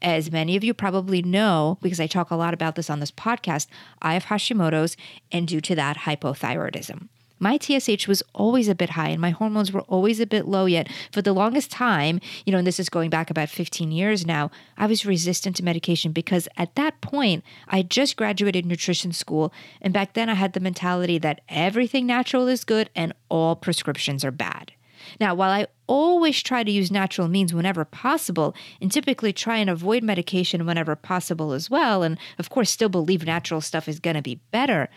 As 0.05 0.31
many 0.31 0.55
of 0.55 0.63
you 0.63 0.75
probably 0.75 1.23
know, 1.23 1.79
because 1.81 1.99
I 1.99 2.07
talk 2.07 2.31
a 2.31 2.37
lot 2.37 2.53
about 2.53 2.75
this 2.75 2.91
on 2.91 3.01
this 3.01 3.11
podcast, 3.11 3.69
I 4.03 4.13
have 4.13 4.27
Hashimoto's, 4.27 4.99
and 5.33 5.49
due 5.49 5.63
to 5.63 5.75
that, 5.77 5.97
hypothyroidism. 5.97 7.09
My 7.41 7.59
TSH 7.59 8.07
was 8.07 8.23
always 8.35 8.69
a 8.69 8.75
bit 8.75 8.91
high 8.91 9.09
and 9.09 9.21
my 9.21 9.31
hormones 9.31 9.73
were 9.73 9.81
always 9.83 10.21
a 10.21 10.27
bit 10.27 10.47
low 10.47 10.67
yet. 10.67 10.89
For 11.11 11.23
the 11.23 11.33
longest 11.33 11.71
time, 11.71 12.21
you 12.45 12.53
know, 12.53 12.59
and 12.59 12.67
this 12.67 12.79
is 12.79 12.91
going 12.91 13.09
back 13.09 13.31
about 13.31 13.49
15 13.49 13.91
years 13.93 14.27
now, 14.27 14.51
I 14.77 14.87
was 14.87 15.07
resistant 15.07 15.57
to 15.57 15.65
medication 15.65 16.13
because 16.13 16.49
at 16.59 16.75
that 16.75 17.01
point, 17.01 17.43
I 17.67 17.81
just 17.81 18.19
graduated 18.19 18.67
nutrition 18.67 19.13
school. 19.13 19.55
And 19.81 19.95
back 19.95 20.13
then, 20.13 20.29
I 20.29 20.35
had 20.35 20.53
the 20.53 20.61
mentality 20.61 21.17
that 21.19 21.41
everything 21.49 22.07
natural 22.07 22.47
is 22.47 22.65
good 22.65 22.91
and 22.95 23.15
all 23.31 23.57
prescriptions 23.57 24.23
are 24.23 24.31
bad. 24.31 24.73
Now, 25.19 25.35
while 25.35 25.51
I 25.51 25.67
always 25.87 26.43
try 26.43 26.63
to 26.65 26.71
use 26.71 26.91
natural 26.91 27.29
means 27.29 27.55
whenever 27.55 27.85
possible, 27.85 28.55
and 28.81 28.91
typically 28.91 29.33
try 29.33 29.59
and 29.59 29.71
avoid 29.71 30.03
medication 30.03 30.67
whenever 30.67 30.97
possible 30.97 31.53
as 31.53 31.71
well, 31.71 32.03
and 32.03 32.19
of 32.39 32.51
course 32.51 32.71
still 32.71 32.89
believe 32.89 33.25
natural 33.25 33.61
stuff 33.61 33.89
is 33.89 34.01
going 34.01 34.17
to 34.17 34.23
be 34.23 34.41
better, 34.51 34.89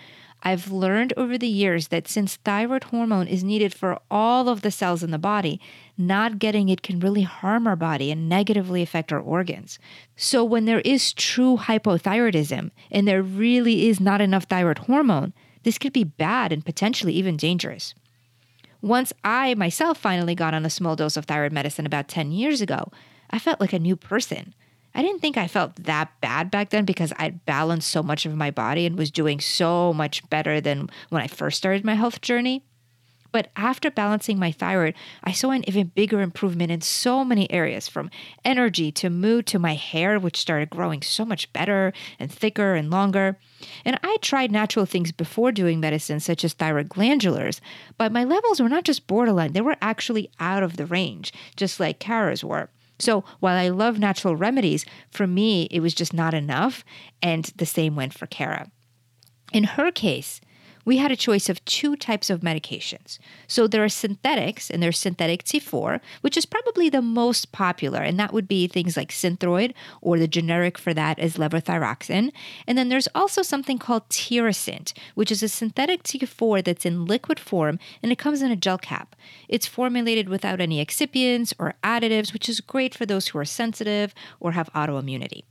I've 0.44 0.72
learned 0.72 1.14
over 1.18 1.38
the 1.38 1.48
years 1.48 1.88
that 1.88 2.08
since 2.08 2.36
thyroid 2.38 2.86
hormone 2.86 3.28
is 3.28 3.44
needed 3.44 3.74
for 3.74 4.00
all 4.12 4.50
of 4.50 4.62
the 4.62 4.72
cells 4.72 5.04
in 5.04 5.12
the 5.12 5.18
body, 5.18 5.60
not 5.98 6.40
getting 6.40 6.70
it 6.70 6.84
can 6.84 7.00
really 7.00 7.24
harm 7.24 7.66
our 7.66 7.76
body 7.76 8.12
and 8.12 8.30
negatively 8.30 8.82
affect 8.82 9.12
our 9.12 9.20
organs. 9.20 9.80
So, 10.16 10.46
when 10.46 10.66
there 10.66 10.82
is 10.82 11.14
true 11.14 11.58
hypothyroidism 11.58 12.72
and 12.92 13.08
there 13.08 13.24
really 13.24 13.88
is 13.88 14.00
not 14.00 14.22
enough 14.22 14.44
thyroid 14.44 14.80
hormone, 14.80 15.34
this 15.64 15.78
could 15.78 15.94
be 15.94 16.04
bad 16.04 16.54
and 16.54 16.64
potentially 16.64 17.14
even 17.14 17.36
dangerous. 17.36 17.96
Once 18.82 19.12
I 19.24 19.56
myself 19.56 19.98
finally 19.98 20.36
got 20.36 20.54
on 20.54 20.66
a 20.66 20.70
small 20.70 20.96
dose 20.96 21.18
of 21.18 21.26
thyroid 21.26 21.52
medicine 21.52 21.86
about 21.86 22.08
10 22.08 22.32
years 22.32 22.62
ago, 22.62 22.92
I 23.30 23.40
felt 23.40 23.60
like 23.60 23.74
a 23.74 23.80
new 23.80 23.96
person. 23.96 24.54
I 24.94 25.02
didn't 25.02 25.22
think 25.22 25.38
I 25.38 25.48
felt 25.48 25.76
that 25.84 26.10
bad 26.22 26.50
back 26.50 26.70
then 26.70 26.86
because 26.86 27.14
I'd 27.18 27.46
balanced 27.46 27.90
so 27.90 28.02
much 28.02 28.26
of 28.26 28.36
my 28.36 28.52
body 28.52 28.86
and 28.86 28.98
was 28.98 29.12
doing 29.12 29.40
so 29.40 29.94
much 29.94 30.28
better 30.30 30.60
than 30.60 30.90
when 31.10 31.22
I 31.22 31.28
first 31.28 31.58
started 31.58 31.86
my 31.86 31.96
health 31.96 32.22
journey. 32.22 32.64
But 33.32 33.52
after 33.56 33.92
balancing 33.92 34.40
my 34.40 34.52
thyroid, 34.52 34.96
I 35.24 35.32
saw 35.32 35.52
an 35.52 35.68
even 35.68 35.92
bigger 35.94 36.22
improvement 36.22 36.72
in 36.72 36.82
so 36.82 37.24
many 37.24 37.52
areas 37.52 37.88
from 37.88 38.10
energy 38.46 38.92
to 38.94 39.10
mood 39.10 39.46
to 39.48 39.60
my 39.60 39.76
hair, 39.76 40.20
which 40.20 40.38
started 40.38 40.70
growing 40.70 41.02
so 41.02 41.26
much 41.26 41.52
better 41.54 41.94
and 42.20 42.32
thicker 42.32 42.76
and 42.76 42.90
longer. 42.90 43.38
And 43.84 44.00
I 44.04 44.18
tried 44.22 44.52
natural 44.52 44.86
things 44.86 45.12
before 45.12 45.52
doing 45.52 45.80
medicine, 45.80 46.20
such 46.20 46.44
as 46.44 46.54
thyroid 46.54 46.90
glandulars, 46.90 47.60
but 47.98 48.12
my 48.12 48.24
levels 48.24 48.62
were 48.62 48.70
not 48.70 48.84
just 48.84 49.08
borderline, 49.08 49.54
they 49.54 49.62
were 49.62 49.78
actually 49.82 50.30
out 50.40 50.64
of 50.64 50.78
the 50.78 50.86
range, 50.86 51.34
just 51.56 51.80
like 51.80 52.00
Cara's 52.00 52.44
were. 52.44 52.70
So 53.00 53.24
while 53.40 53.58
I 53.58 53.70
love 53.70 54.00
natural 54.00 54.36
remedies, 54.36 54.86
for 55.12 55.28
me, 55.28 55.68
it 55.70 55.82
was 55.82 55.94
just 55.94 56.14
not 56.14 56.34
enough. 56.34 56.84
And 57.22 57.46
the 57.58 57.66
same 57.66 57.96
went 57.96 58.14
for 58.14 58.26
Cara. 58.26 58.72
In 59.54 59.64
her 59.64 59.92
case, 59.92 60.42
we 60.88 60.96
had 60.96 61.12
a 61.12 61.18
choice 61.18 61.50
of 61.50 61.64
two 61.66 61.98
types 61.98 62.30
of 62.30 62.40
medications. 62.40 63.20
So 63.46 63.68
there 63.68 63.84
are 63.84 63.90
synthetics, 63.90 64.70
and 64.70 64.82
there's 64.82 64.98
synthetic 64.98 65.44
T4, 65.44 66.00
which 66.22 66.38
is 66.38 66.46
probably 66.46 66.88
the 66.88 67.02
most 67.02 67.52
popular, 67.52 68.00
and 68.00 68.18
that 68.18 68.32
would 68.32 68.48
be 68.48 68.68
things 68.68 68.96
like 68.96 69.10
Synthroid, 69.10 69.74
or 70.00 70.18
the 70.18 70.30
generic 70.30 70.78
for 70.78 70.94
that 70.94 71.20
is 71.20 71.36
levothyroxine. 71.36 72.32
And 72.66 72.78
then 72.78 72.88
there's 72.88 73.10
also 73.14 73.42
something 73.42 73.78
called 73.78 74.08
Tirosint, 74.08 74.94
which 75.14 75.30
is 75.30 75.44
a 75.44 75.50
synthetic 75.50 76.04
T4 76.04 76.64
that's 76.64 76.86
in 76.86 77.04
liquid 77.04 77.38
form, 77.38 77.80
and 78.02 78.14
it 78.14 78.18
comes 78.18 78.42
in 78.42 78.50
a 78.50 78.56
gel 78.56 78.78
cap. 78.78 79.14
It's 79.50 79.68
formulated 79.68 80.30
without 80.30 80.62
any 80.62 80.84
excipients 80.84 81.54
or 81.60 81.74
additives, 81.84 82.32
which 82.32 82.48
is 82.48 82.62
great 82.62 82.96
for 82.96 83.06
those 83.06 83.28
who 83.28 83.40
are 83.40 83.46
sensitive 83.46 84.14
or 84.40 84.54
have 84.54 84.72
autoimmunity. 84.72 85.44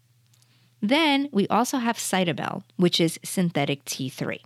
Then 0.80 1.28
we 1.30 1.46
also 1.48 1.76
have 1.76 1.98
Cytomel, 1.98 2.62
which 2.76 3.02
is 3.02 3.20
synthetic 3.22 3.84
T3. 3.84 4.40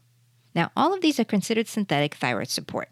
Now, 0.54 0.70
all 0.76 0.92
of 0.94 1.00
these 1.00 1.20
are 1.20 1.24
considered 1.24 1.68
synthetic 1.68 2.14
thyroid 2.14 2.48
support. 2.48 2.88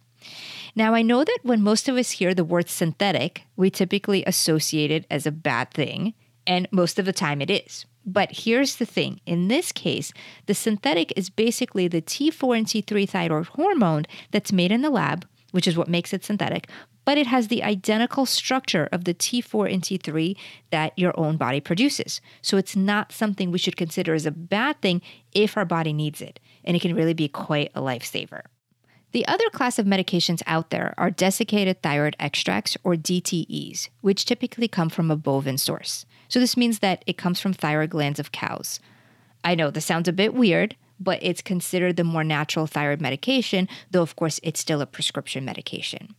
Now, 0.75 0.95
I 0.95 1.03
know 1.03 1.25
that 1.25 1.38
when 1.43 1.62
most 1.62 1.88
of 1.88 1.97
us 1.97 2.12
hear 2.12 2.35
the 2.35 2.45
word 2.45 2.69
synthetic, 2.69 3.43
we 3.57 3.71
typically 3.71 4.25
associate 4.25 4.91
it 4.91 5.07
as 5.11 5.27
a 5.27 5.33
bad 5.33 5.73
thing, 5.73 6.15
and 6.47 6.69
most 6.71 6.99
of 6.99 7.05
the 7.05 7.12
time 7.12 7.41
it 7.41 7.50
is. 7.50 7.85
But 8.05 8.31
here's 8.33 8.77
the 8.77 8.87
thing 8.87 9.21
in 9.27 9.49
this 9.49 9.73
case, 9.73 10.12
the 10.47 10.55
synthetic 10.55 11.12
is 11.17 11.31
basically 11.31 11.88
the 11.88 12.03
T4 12.03 12.59
and 12.59 12.67
T3 12.67 13.09
thyroid 13.09 13.47
hormone 13.49 14.05
that's 14.31 14.53
made 14.53 14.73
in 14.73 14.83
the 14.83 14.91
lab, 14.91 15.27
which 15.50 15.67
is 15.67 15.77
what 15.77 15.88
makes 15.88 16.12
it 16.12 16.25
synthetic, 16.25 16.69
but 17.05 17.19
it 17.19 17.27
has 17.27 17.49
the 17.49 17.62
identical 17.62 18.27
structure 18.27 18.88
of 18.93 19.05
the 19.05 19.15
T4 19.15 19.73
and 19.73 19.83
T3 19.83 20.37
that 20.71 20.99
your 20.99 21.19
own 21.19 21.37
body 21.37 21.61
produces. 21.61 22.21
So 22.41 22.57
it's 22.57 22.77
not 22.77 23.12
something 23.12 23.50
we 23.50 23.59
should 23.59 23.77
consider 23.77 24.15
as 24.15 24.27
a 24.27 24.31
bad 24.31 24.81
thing 24.81 25.03
if 25.33 25.57
our 25.57 25.65
body 25.65 25.93
needs 25.93 26.21
it 26.21 26.38
and 26.65 26.77
it 26.77 26.81
can 26.81 26.95
really 26.95 27.15
be 27.15 27.29
quite 27.29 27.71
a 27.75 27.81
lifesaver. 27.81 28.43
The 29.12 29.27
other 29.27 29.49
class 29.50 29.79
of 29.79 29.87
medications 29.87 30.43
out 30.47 30.71
there 30.71 30.93
are 30.99 31.11
desiccated 31.11 31.83
thyroid 31.83 32.15
extracts 32.21 32.77
or 32.85 32.95
DTEs, 32.95 33.88
which 34.03 34.27
typically 34.27 34.69
come 34.69 34.91
from 34.91 35.11
a 35.11 35.17
bovine 35.17 35.57
source. 35.57 36.05
So 36.29 36.38
this 36.38 36.59
means 36.59 36.81
that 36.81 37.03
it 37.07 37.17
comes 37.17 37.41
from 37.41 37.55
thyroid 37.55 37.91
glands 37.91 38.21
of 38.21 38.33
cows. 38.33 38.81
I 39.43 39.55
know 39.55 39.71
this 39.71 39.87
sounds 39.87 40.09
a 40.09 40.12
bit 40.12 40.35
weird, 40.35 40.77
but 41.00 41.21
it's 41.23 41.41
considered 41.41 41.97
the 41.97 42.05
more 42.05 42.25
natural 42.25 42.67
thyroid 42.67 43.00
medication, 43.00 43.67
though 43.91 44.03
of 44.03 44.15
course 44.15 44.41
it's 44.43 44.61
still 44.61 44.83
a 44.83 44.87
prescription 44.87 45.45
medication. 45.45 46.15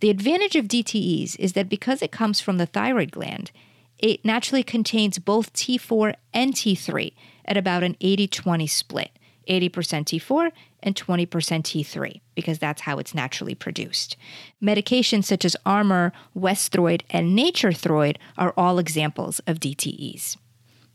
The 0.00 0.10
advantage 0.10 0.56
of 0.56 0.66
DTEs 0.66 1.38
is 1.38 1.54
that 1.54 1.70
because 1.70 2.02
it 2.02 2.12
comes 2.12 2.40
from 2.40 2.58
the 2.58 2.66
thyroid 2.66 3.12
gland, 3.12 3.50
it 3.98 4.24
naturally 4.24 4.62
contains 4.62 5.18
both 5.18 5.54
T4 5.54 6.14
and 6.34 6.52
T3 6.52 7.14
at 7.46 7.56
about 7.56 7.82
an 7.82 7.96
80 8.00 8.28
20 8.28 8.66
split 8.66 9.10
80% 9.48 9.70
T4 9.70 10.50
and 10.82 10.94
20% 10.94 11.26
T3 11.28 12.20
because 12.34 12.58
that's 12.58 12.82
how 12.82 12.98
it's 12.98 13.14
naturally 13.14 13.54
produced. 13.54 14.16
Medications 14.62 15.24
such 15.24 15.44
as 15.44 15.56
Armour, 15.66 16.12
Westhroid, 16.36 17.02
and 17.10 17.34
Nature-Throid 17.34 18.16
are 18.38 18.54
all 18.56 18.78
examples 18.78 19.40
of 19.46 19.60
DTEs. 19.60 20.36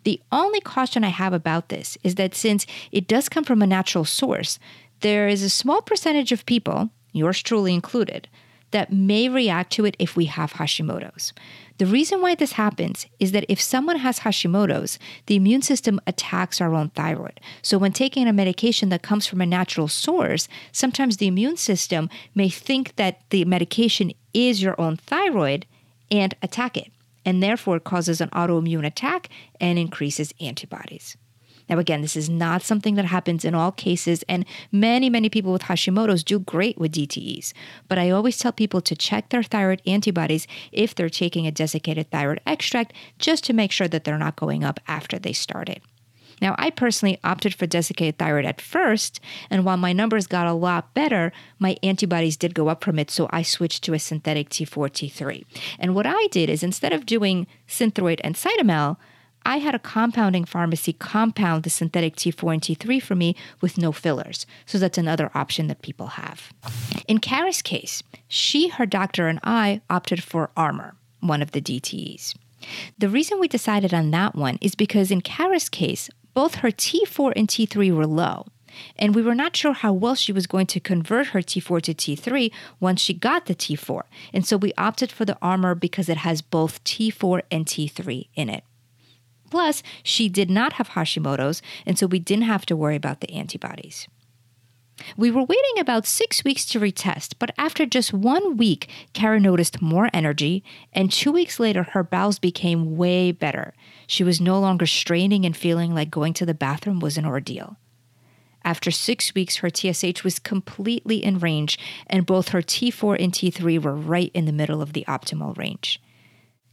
The 0.03 0.21
only 0.31 0.61
caution 0.61 1.03
I 1.03 1.09
have 1.09 1.33
about 1.33 1.69
this 1.69 1.97
is 2.03 2.15
that 2.15 2.35
since 2.35 2.65
it 2.91 3.07
does 3.07 3.27
come 3.27 3.43
from 3.43 3.61
a 3.61 3.67
natural 3.67 4.05
source, 4.05 4.59
there 5.01 5.27
is 5.27 5.41
a 5.41 5.49
small 5.49 5.81
percentage 5.81 6.31
of 6.31 6.45
people, 6.45 6.89
yours 7.11 7.41
truly 7.41 7.73
included, 7.73 8.27
that 8.75 8.91
may 8.91 9.29
react 9.29 9.71
to 9.71 9.85
it 9.85 9.95
if 9.99 10.17
we 10.17 10.25
have 10.25 10.51
Hashimoto's. 10.51 11.31
The 11.77 11.85
reason 11.85 12.21
why 12.21 12.35
this 12.35 12.51
happens 12.51 13.05
is 13.21 13.31
that 13.31 13.45
if 13.47 13.61
someone 13.61 13.99
has 13.99 14.19
Hashimoto's, 14.19 14.99
the 15.27 15.37
immune 15.37 15.61
system 15.61 16.01
attacks 16.05 16.59
our 16.59 16.73
own 16.73 16.89
thyroid. 16.89 17.39
So, 17.61 17.77
when 17.77 17.93
taking 17.93 18.27
a 18.27 18.33
medication 18.33 18.89
that 18.89 19.01
comes 19.01 19.25
from 19.27 19.39
a 19.39 19.45
natural 19.45 19.87
source, 19.87 20.49
sometimes 20.73 21.15
the 21.15 21.27
immune 21.27 21.55
system 21.55 22.09
may 22.35 22.49
think 22.49 22.97
that 22.97 23.21
the 23.29 23.45
medication 23.45 24.11
is 24.33 24.61
your 24.61 24.75
own 24.77 24.97
thyroid 24.97 25.65
and 26.11 26.35
attack 26.41 26.75
it, 26.75 26.91
and 27.23 27.41
therefore 27.41 27.79
causes 27.79 28.19
an 28.19 28.29
autoimmune 28.31 28.85
attack 28.85 29.29
and 29.61 29.79
increases 29.79 30.33
antibodies. 30.41 31.15
Now, 31.69 31.79
again, 31.79 32.01
this 32.01 32.15
is 32.15 32.29
not 32.29 32.61
something 32.61 32.95
that 32.95 33.05
happens 33.05 33.43
in 33.43 33.55
all 33.55 33.71
cases, 33.71 34.23
and 34.29 34.45
many, 34.71 35.09
many 35.09 35.29
people 35.29 35.51
with 35.51 35.63
Hashimoto's 35.63 36.23
do 36.23 36.39
great 36.39 36.77
with 36.77 36.93
DTEs. 36.93 37.53
But 37.87 37.97
I 37.97 38.09
always 38.09 38.37
tell 38.37 38.51
people 38.51 38.81
to 38.81 38.95
check 38.95 39.29
their 39.29 39.43
thyroid 39.43 39.81
antibodies 39.85 40.47
if 40.71 40.93
they're 40.93 41.09
taking 41.09 41.47
a 41.47 41.51
desiccated 41.51 42.11
thyroid 42.11 42.41
extract, 42.45 42.93
just 43.17 43.43
to 43.45 43.53
make 43.53 43.71
sure 43.71 43.87
that 43.87 44.03
they're 44.03 44.17
not 44.17 44.35
going 44.35 44.63
up 44.63 44.79
after 44.87 45.17
they 45.17 45.33
started. 45.33 45.81
Now, 46.41 46.55
I 46.57 46.69
personally 46.69 47.19
opted 47.23 47.55
for 47.55 47.65
desiccated 47.65 48.17
thyroid 48.17 48.45
at 48.45 48.59
first, 48.59 49.19
and 49.49 49.63
while 49.63 49.77
my 49.77 49.93
numbers 49.93 50.27
got 50.27 50.47
a 50.47 50.53
lot 50.53 50.93
better, 50.93 51.31
my 51.59 51.77
antibodies 51.81 52.37
did 52.37 52.53
go 52.53 52.67
up 52.67 52.83
from 52.83 52.99
it, 52.99 53.09
so 53.09 53.29
I 53.31 53.41
switched 53.41 53.83
to 53.85 53.93
a 53.93 53.99
synthetic 53.99 54.49
T4, 54.49 54.89
T3. 54.89 55.45
And 55.79 55.95
what 55.95 56.05
I 56.05 56.27
did 56.27 56.49
is 56.49 56.63
instead 56.63 56.93
of 56.93 57.05
doing 57.05 57.47
Synthroid 57.67 58.19
and 58.23 58.35
Cytomel, 58.35 58.97
I 59.45 59.57
had 59.57 59.75
a 59.75 59.79
compounding 59.79 60.45
pharmacy 60.45 60.93
compound 60.93 61.63
the 61.63 61.69
synthetic 61.69 62.15
T4 62.15 62.53
and 62.53 62.61
T3 62.61 63.01
for 63.01 63.13
me 63.13 63.35
with 63.61 63.77
no 63.77 63.91
fillers. 63.91 64.45
So 64.65 64.79
that's 64.79 64.97
another 64.97 65.29
option 65.35 65.67
that 65.67 65.83
people 65.83 66.07
have. 66.07 66.51
In 67.07 67.19
Cara's 67.19 67.61
case, 67.61 68.01
she, 68.27 68.69
her 68.69 68.87
doctor, 68.87 69.27
and 69.27 69.39
I 69.43 69.81
opted 69.89 70.23
for 70.23 70.49
Armour, 70.57 70.95
one 71.19 71.43
of 71.43 71.51
the 71.51 71.61
DTEs. 71.61 72.35
The 72.97 73.09
reason 73.09 73.39
we 73.39 73.47
decided 73.47 73.93
on 73.93 74.09
that 74.11 74.35
one 74.35 74.57
is 74.61 74.73
because 74.73 75.11
in 75.11 75.21
Cara's 75.21 75.69
case, 75.69 76.09
both 76.33 76.55
her 76.55 76.71
T4 76.71 77.33
and 77.35 77.47
T3 77.47 77.95
were 77.95 78.07
low. 78.07 78.47
And 78.97 79.15
we 79.15 79.21
were 79.21 79.35
not 79.35 79.55
sure 79.55 79.73
how 79.73 79.93
well 79.93 80.15
she 80.15 80.33
was 80.33 80.47
going 80.47 80.67
to 80.67 80.79
convert 80.79 81.27
her 81.27 81.41
T4 81.41 81.81
to 81.83 81.93
T3 81.93 82.51
once 82.79 82.99
she 82.99 83.13
got 83.13 83.45
the 83.45 83.55
T4. 83.55 84.01
And 84.33 84.45
so 84.45 84.57
we 84.57 84.73
opted 84.77 85.11
for 85.11 85.23
the 85.23 85.37
Armour 85.41 85.75
because 85.75 86.09
it 86.09 86.17
has 86.17 86.41
both 86.41 86.83
T4 86.83 87.43
and 87.51 87.65
T3 87.65 88.27
in 88.35 88.49
it. 88.49 88.63
Plus, 89.49 89.83
she 90.03 90.29
did 90.29 90.49
not 90.49 90.73
have 90.73 90.89
Hashimoto's, 90.89 91.61
and 91.85 91.97
so 91.97 92.07
we 92.07 92.19
didn't 92.19 92.45
have 92.45 92.65
to 92.67 92.75
worry 92.75 92.95
about 92.95 93.21
the 93.21 93.31
antibodies. 93.31 94.07
We 95.17 95.29
were 95.29 95.43
waiting 95.43 95.79
about 95.79 96.05
six 96.05 96.43
weeks 96.43 96.65
to 96.67 96.79
retest, 96.79 97.33
but 97.37 97.51
after 97.57 97.85
just 97.85 98.13
one 98.13 98.55
week, 98.57 98.89
Cara 99.13 99.39
noticed 99.39 99.81
more 99.81 100.09
energy, 100.13 100.63
and 100.93 101.11
two 101.11 101.31
weeks 101.31 101.59
later, 101.59 101.83
her 101.83 102.03
bowels 102.03 102.39
became 102.39 102.95
way 102.95 103.31
better. 103.31 103.73
She 104.07 104.23
was 104.23 104.39
no 104.39 104.59
longer 104.59 104.85
straining 104.85 105.45
and 105.45 105.55
feeling 105.55 105.93
like 105.93 106.09
going 106.09 106.33
to 106.35 106.45
the 106.45 106.53
bathroom 106.53 106.99
was 106.99 107.17
an 107.17 107.25
ordeal. 107.25 107.77
After 108.63 108.89
six 108.89 109.35
weeks, 109.35 109.57
her 109.57 109.69
TSH 109.69 110.23
was 110.23 110.39
completely 110.39 111.23
in 111.23 111.39
range, 111.39 111.77
and 112.07 112.25
both 112.25 112.49
her 112.49 112.61
T4 112.61 113.21
and 113.21 113.31
T3 113.31 113.81
were 113.83 113.95
right 113.95 114.31
in 114.33 114.45
the 114.45 114.51
middle 114.51 114.81
of 114.81 114.93
the 114.93 115.05
optimal 115.07 115.55
range. 115.57 116.01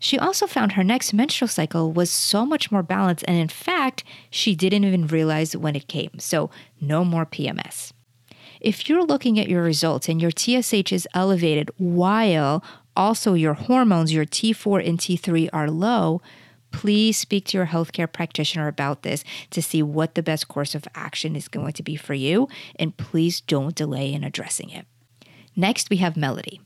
She 0.02 0.18
also 0.18 0.48
found 0.48 0.72
her 0.72 0.82
next 0.82 1.12
menstrual 1.12 1.46
cycle 1.46 1.92
was 1.92 2.10
so 2.10 2.44
much 2.44 2.72
more 2.72 2.82
balanced, 2.82 3.24
and 3.28 3.38
in 3.38 3.46
fact, 3.46 4.02
she 4.30 4.56
didn't 4.56 4.82
even 4.82 5.06
realize 5.06 5.56
when 5.56 5.76
it 5.76 5.86
came. 5.86 6.18
So, 6.18 6.50
no 6.80 7.04
more 7.04 7.24
PMS. 7.24 7.92
If 8.60 8.88
you're 8.88 9.04
looking 9.04 9.38
at 9.38 9.48
your 9.48 9.62
results 9.62 10.08
and 10.08 10.20
your 10.20 10.32
TSH 10.32 10.90
is 10.90 11.06
elevated 11.14 11.70
while 11.78 12.64
also 12.96 13.34
your 13.34 13.54
hormones, 13.54 14.12
your 14.12 14.24
T4 14.24 14.84
and 14.88 14.98
T3 14.98 15.48
are 15.52 15.70
low, 15.70 16.20
please 16.72 17.16
speak 17.16 17.44
to 17.46 17.58
your 17.58 17.68
healthcare 17.68 18.12
practitioner 18.12 18.66
about 18.66 19.04
this 19.04 19.22
to 19.50 19.62
see 19.62 19.84
what 19.84 20.16
the 20.16 20.22
best 20.22 20.48
course 20.48 20.74
of 20.74 20.88
action 20.96 21.36
is 21.36 21.46
going 21.46 21.74
to 21.74 21.82
be 21.84 21.94
for 21.94 22.14
you. 22.14 22.48
And 22.74 22.96
please 22.96 23.40
don't 23.40 23.76
delay 23.76 24.12
in 24.12 24.24
addressing 24.24 24.70
it. 24.70 24.84
Next, 25.54 25.90
we 25.90 25.98
have 25.98 26.16
Melody. 26.16 26.60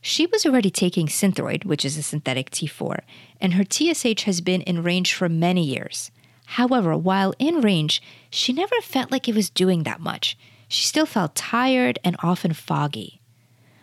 She 0.00 0.26
was 0.26 0.46
already 0.46 0.70
taking 0.70 1.06
Synthroid, 1.08 1.64
which 1.64 1.84
is 1.84 1.96
a 1.96 2.02
synthetic 2.02 2.50
T4, 2.50 3.00
and 3.40 3.54
her 3.54 3.64
TSH 3.64 4.22
has 4.22 4.40
been 4.40 4.62
in 4.62 4.82
range 4.82 5.12
for 5.12 5.28
many 5.28 5.64
years. 5.64 6.10
However, 6.46 6.96
while 6.96 7.34
in 7.38 7.60
range, 7.60 8.02
she 8.30 8.52
never 8.52 8.80
felt 8.80 9.12
like 9.12 9.28
it 9.28 9.34
was 9.34 9.50
doing 9.50 9.82
that 9.82 10.00
much. 10.00 10.38
She 10.68 10.86
still 10.86 11.06
felt 11.06 11.34
tired 11.34 11.98
and 12.02 12.16
often 12.22 12.54
foggy. 12.54 13.20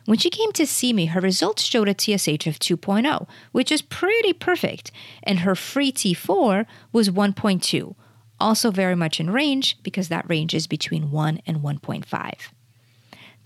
When 0.05 0.17
she 0.17 0.29
came 0.29 0.51
to 0.53 0.65
see 0.65 0.91
me, 0.91 1.07
her 1.07 1.21
results 1.21 1.63
showed 1.63 1.89
a 1.89 1.93
TSH 1.93 2.47
of 2.47 2.59
2.0, 2.59 3.27
which 3.51 3.71
is 3.71 3.81
pretty 3.81 4.33
perfect, 4.33 4.91
and 5.21 5.39
her 5.39 5.53
free 5.53 5.91
T4 5.91 6.65
was 6.91 7.09
1.2, 7.09 7.95
also 8.39 8.71
very 8.71 8.95
much 8.95 9.19
in 9.19 9.29
range 9.29 9.77
because 9.83 10.07
that 10.07 10.29
range 10.29 10.53
is 10.53 10.65
between 10.65 11.11
1 11.11 11.41
and 11.45 11.57
1.5. 11.57 12.33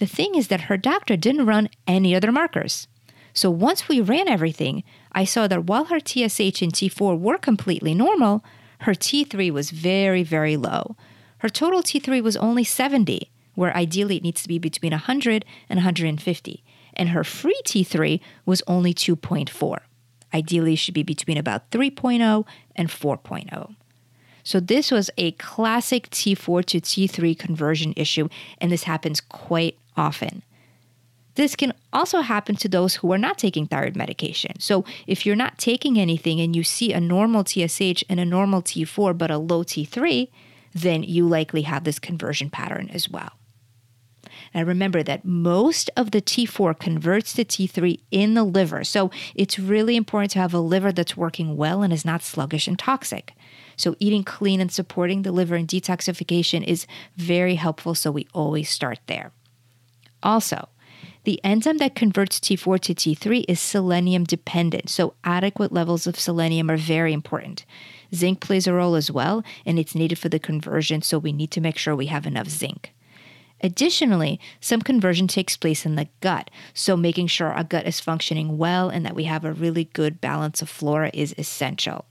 The 0.02 0.08
thing 0.08 0.34
is 0.34 0.48
that 0.48 0.62
her 0.62 0.78
doctor 0.78 1.16
didn't 1.16 1.46
run 1.46 1.70
any 1.86 2.16
other 2.16 2.32
markers. 2.32 2.88
So 3.36 3.52
once 3.52 3.88
we 3.88 4.02
ran 4.02 4.28
everything, 4.28 4.84
I 5.12 5.26
saw 5.26 5.48
that 5.48 5.66
while 5.66 5.86
her 5.86 6.00
TSH 6.00 6.64
and 6.64 6.74
T4 6.74 7.20
were 7.20 7.38
completely 7.38 7.94
normal, 7.94 8.44
her 8.80 8.94
T3 8.94 9.52
was 9.52 9.70
very, 9.70 10.24
very 10.24 10.58
low. 10.58 10.96
Her 11.38 11.50
total 11.50 11.84
T3 11.84 12.24
was 12.24 12.36
only 12.38 12.64
70, 12.64 13.30
where 13.54 13.78
ideally 13.78 14.18
it 14.18 14.24
needs 14.24 14.42
to 14.42 14.48
be 14.48 14.58
between 14.58 14.92
100 14.92 15.46
and 15.70 15.78
150. 15.78 16.64
And 16.96 17.10
her 17.10 17.24
free 17.24 17.62
T3 17.64 18.20
was 18.44 18.64
only 18.66 18.96
2.4. 18.96 19.82
Ideally, 20.34 20.74
it 20.74 20.78
should 20.78 20.96
be 20.96 21.04
between 21.04 21.38
about 21.38 21.70
3.0 21.70 22.48
and 22.76 22.90
4.0. 22.90 23.76
So 24.44 24.60
this 24.60 24.90
was 24.90 25.12
a 25.20 25.34
classic 25.34 26.10
T4 26.10 26.66
to 26.66 26.82
T3 26.82 27.38
conversion 27.38 27.94
issue, 27.96 28.30
and 28.60 28.72
this 28.72 28.86
happens 28.86 29.22
quite 29.22 29.78
often. 30.02 30.42
This 31.36 31.56
can 31.56 31.74
also 31.94 32.20
happen 32.22 32.56
to 32.58 32.68
those 32.68 32.96
who 32.96 33.14
are 33.14 33.18
not 33.18 33.38
taking 33.38 33.66
thyroid 33.66 33.96
medication. 33.96 34.60
So, 34.60 34.84
if 35.08 35.26
you're 35.26 35.44
not 35.44 35.58
taking 35.58 35.98
anything 35.98 36.42
and 36.42 36.56
you 36.56 36.64
see 36.64 36.92
a 36.92 37.00
normal 37.00 37.46
TSH 37.46 38.04
and 38.10 38.20
a 38.20 38.26
normal 38.26 38.62
T4 38.62 39.18
but 39.18 39.32
a 39.32 39.38
low 39.38 39.64
T3, 39.64 40.28
then 40.74 41.04
you 41.04 41.28
likely 41.28 41.62
have 41.64 41.84
this 41.84 42.00
conversion 42.00 42.50
pattern 42.50 42.90
as 42.94 43.10
well. 43.10 43.32
And 44.54 44.68
remember 44.68 45.04
that 45.04 45.24
most 45.24 45.90
of 45.96 46.12
the 46.12 46.22
T4 46.22 46.78
converts 46.78 47.34
to 47.34 47.46
T3 47.46 48.00
in 48.12 48.34
the 48.34 48.44
liver. 48.44 48.84
So 48.84 49.10
it's 49.34 49.58
really 49.58 49.96
important 49.96 50.32
to 50.32 50.40
have 50.40 50.54
a 50.54 50.60
liver 50.60 50.92
that's 50.92 51.16
working 51.16 51.56
well 51.56 51.82
and 51.82 51.94
is 51.94 52.06
not 52.06 52.22
sluggish 52.22 52.68
and 52.68 52.78
toxic. 52.78 53.34
So 53.78 53.96
eating 54.00 54.24
clean 54.24 54.60
and 54.60 54.72
supporting 54.72 55.22
the 55.22 55.32
liver 55.32 55.56
and 55.56 55.68
detoxification 55.68 56.64
is 56.64 56.86
very 57.16 57.56
helpful. 57.56 57.96
So 57.96 58.12
we 58.12 58.28
always 58.34 58.70
start 58.70 59.00
there. 59.08 59.32
Also, 60.24 60.70
the 61.24 61.40
enzyme 61.44 61.78
that 61.78 61.94
converts 61.94 62.40
T4 62.40 62.80
to 62.80 62.96
T3 62.96 63.46
is 63.48 63.60
selenium 63.60 64.24
dependent, 64.24 64.90
so 64.90 65.14
adequate 65.24 65.72
levels 65.72 66.08
of 66.08 66.20
selenium 66.20 66.70
are 66.72 66.78
very 66.78 67.14
important. 67.14 67.66
Zinc 68.14 68.40
plays 68.40 68.66
a 68.66 68.74
role 68.74 68.96
as 68.96 69.12
well, 69.12 69.44
and 69.66 69.78
it's 69.78 69.94
needed 69.94 70.18
for 70.18 70.30
the 70.30 70.40
conversion, 70.40 71.02
so 71.02 71.20
we 71.20 71.32
need 71.32 71.52
to 71.52 71.62
make 71.62 71.78
sure 71.78 71.96
we 71.96 72.08
have 72.08 72.26
enough 72.26 72.50
zinc. 72.50 72.94
Additionally, 73.64 74.40
some 74.60 74.82
conversion 74.82 75.28
takes 75.28 75.56
place 75.56 75.86
in 75.86 75.96
the 75.96 76.08
gut, 76.20 76.50
so 76.74 76.98
making 76.98 77.28
sure 77.28 77.54
our 77.54 77.64
gut 77.64 77.86
is 77.86 78.00
functioning 78.00 78.58
well 78.58 78.90
and 78.90 79.06
that 79.06 79.16
we 79.16 79.26
have 79.26 79.46
a 79.46 79.54
really 79.54 79.86
good 79.86 80.20
balance 80.20 80.62
of 80.64 80.70
flora 80.70 81.12
is 81.14 81.36
essential. 81.38 82.06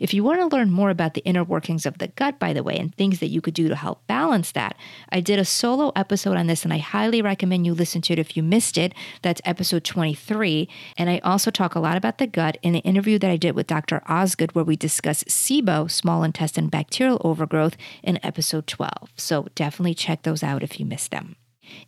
If 0.00 0.14
you 0.14 0.24
want 0.24 0.40
to 0.40 0.56
learn 0.56 0.70
more 0.70 0.90
about 0.90 1.14
the 1.14 1.24
inner 1.24 1.44
workings 1.44 1.86
of 1.86 1.98
the 1.98 2.08
gut, 2.08 2.38
by 2.38 2.52
the 2.52 2.62
way, 2.62 2.76
and 2.76 2.94
things 2.94 3.20
that 3.20 3.28
you 3.28 3.40
could 3.40 3.54
do 3.54 3.68
to 3.68 3.76
help 3.76 4.06
balance 4.06 4.52
that, 4.52 4.76
I 5.10 5.20
did 5.20 5.38
a 5.38 5.44
solo 5.44 5.92
episode 5.96 6.36
on 6.36 6.46
this 6.46 6.64
and 6.64 6.72
I 6.72 6.78
highly 6.78 7.22
recommend 7.22 7.66
you 7.66 7.74
listen 7.74 8.02
to 8.02 8.12
it 8.12 8.18
if 8.18 8.36
you 8.36 8.42
missed 8.42 8.78
it. 8.78 8.94
That's 9.22 9.40
episode 9.44 9.84
23. 9.84 10.68
And 10.96 11.10
I 11.10 11.18
also 11.18 11.50
talk 11.50 11.74
a 11.74 11.80
lot 11.80 11.96
about 11.96 12.18
the 12.18 12.26
gut 12.26 12.58
in 12.62 12.74
an 12.74 12.80
interview 12.82 13.18
that 13.18 13.30
I 13.30 13.36
did 13.36 13.54
with 13.54 13.66
Dr. 13.66 14.02
Osgood, 14.06 14.52
where 14.52 14.64
we 14.64 14.76
discuss 14.76 15.24
SIBO, 15.24 15.90
small 15.90 16.22
intestine 16.22 16.68
bacterial 16.68 17.20
overgrowth, 17.24 17.76
in 18.02 18.18
episode 18.22 18.66
12. 18.66 19.10
So 19.16 19.48
definitely 19.54 19.94
check 19.94 20.22
those 20.22 20.42
out 20.42 20.62
if 20.62 20.78
you 20.78 20.86
missed 20.86 21.10
them. 21.10 21.36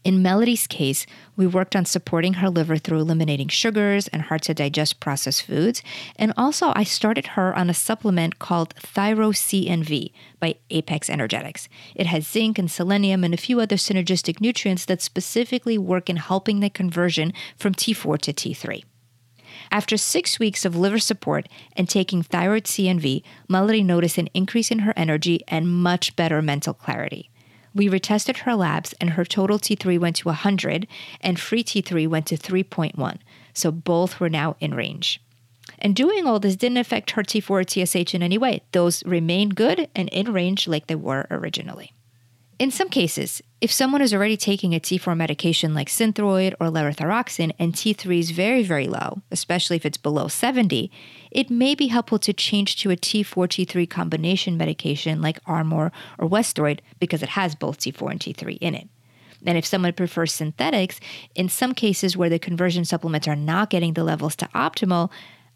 In 0.04 0.22
Melody's 0.22 0.66
case, 0.66 1.06
we 1.36 1.46
worked 1.46 1.76
on 1.76 1.84
supporting 1.84 2.34
her 2.34 2.48
liver 2.48 2.76
through 2.76 3.00
eliminating 3.00 3.48
sugars 3.48 4.08
and 4.08 4.22
hard 4.22 4.42
to 4.42 4.54
digest 4.54 5.00
processed 5.00 5.42
foods. 5.42 5.82
And 6.16 6.32
also, 6.36 6.72
I 6.74 6.84
started 6.84 7.28
her 7.28 7.56
on 7.56 7.68
a 7.68 7.74
supplement 7.74 8.38
called 8.38 8.74
Thyro 8.76 9.32
CNV 9.32 10.12
by 10.40 10.56
Apex 10.70 11.10
Energetics. 11.10 11.68
It 11.94 12.06
has 12.06 12.26
zinc 12.26 12.58
and 12.58 12.70
selenium 12.70 13.24
and 13.24 13.34
a 13.34 13.38
few 13.38 13.60
other 13.60 13.76
synergistic 13.76 14.40
nutrients 14.40 14.84
that 14.86 15.02
specifically 15.02 15.78
work 15.78 16.08
in 16.08 16.16
helping 16.16 16.60
the 16.60 16.70
conversion 16.70 17.32
from 17.56 17.74
T4 17.74 18.18
to 18.18 18.32
T3. 18.32 18.84
After 19.70 19.96
six 19.96 20.38
weeks 20.38 20.64
of 20.64 20.76
liver 20.76 20.98
support 20.98 21.48
and 21.76 21.88
taking 21.88 22.22
thyroid 22.22 22.64
CNV, 22.64 23.22
Melody 23.48 23.82
noticed 23.82 24.18
an 24.18 24.28
increase 24.34 24.70
in 24.70 24.80
her 24.80 24.92
energy 24.96 25.40
and 25.48 25.68
much 25.68 26.14
better 26.16 26.42
mental 26.42 26.74
clarity. 26.74 27.30
We 27.76 27.90
retested 27.90 28.38
her 28.38 28.54
labs, 28.54 28.94
and 29.02 29.10
her 29.10 29.24
total 29.26 29.58
T3 29.58 29.98
went 29.98 30.16
to 30.16 30.28
100, 30.28 30.86
and 31.20 31.38
free 31.38 31.62
T3 31.62 32.08
went 32.08 32.24
to 32.28 32.36
3.1. 32.38 33.18
So 33.52 33.70
both 33.70 34.18
were 34.18 34.30
now 34.30 34.56
in 34.60 34.72
range. 34.72 35.20
And 35.78 35.94
doing 35.94 36.26
all 36.26 36.40
this 36.40 36.56
didn't 36.56 36.78
affect 36.78 37.10
her 37.10 37.22
T4 37.22 37.50
or 37.50 37.64
TSH 37.64 38.14
in 38.14 38.22
any 38.22 38.38
way. 38.38 38.62
Those 38.72 39.04
remained 39.04 39.56
good 39.56 39.90
and 39.94 40.08
in 40.08 40.32
range 40.32 40.66
like 40.66 40.86
they 40.86 40.94
were 40.94 41.26
originally. 41.30 41.92
In 42.58 42.70
some 42.70 42.88
cases, 42.88 43.42
if 43.60 43.70
someone 43.70 44.00
is 44.00 44.14
already 44.14 44.38
taking 44.38 44.74
a 44.74 44.80
T4 44.80 45.14
medication 45.14 45.74
like 45.74 45.88
Synthroid 45.88 46.54
or 46.58 46.68
levothyroxine 46.68 47.52
and 47.58 47.74
T3 47.74 48.18
is 48.18 48.30
very, 48.30 48.62
very 48.62 48.88
low, 48.88 49.20
especially 49.30 49.76
if 49.76 49.84
it's 49.84 49.98
below 49.98 50.26
70, 50.26 50.90
it 51.30 51.50
may 51.50 51.74
be 51.74 51.88
helpful 51.88 52.18
to 52.20 52.32
change 52.32 52.76
to 52.76 52.90
a 52.90 52.96
T4 52.96 53.46
T3 53.46 53.90
combination 53.90 54.56
medication 54.56 55.20
like 55.20 55.38
Armour 55.44 55.92
or 56.16 56.30
Westhroid 56.30 56.80
because 56.98 57.22
it 57.22 57.30
has 57.30 57.54
both 57.54 57.78
T4 57.78 58.10
and 58.12 58.20
T3 58.20 58.56
in 58.62 58.74
it. 58.74 58.88
And 59.44 59.58
if 59.58 59.66
someone 59.66 59.92
prefers 59.92 60.32
synthetics, 60.32 60.98
in 61.34 61.50
some 61.50 61.74
cases 61.74 62.16
where 62.16 62.30
the 62.30 62.38
conversion 62.38 62.86
supplements 62.86 63.28
are 63.28 63.36
not 63.36 63.68
getting 63.68 63.92
the 63.92 64.02
levels 64.02 64.34
to 64.36 64.48
optimal, 64.54 65.10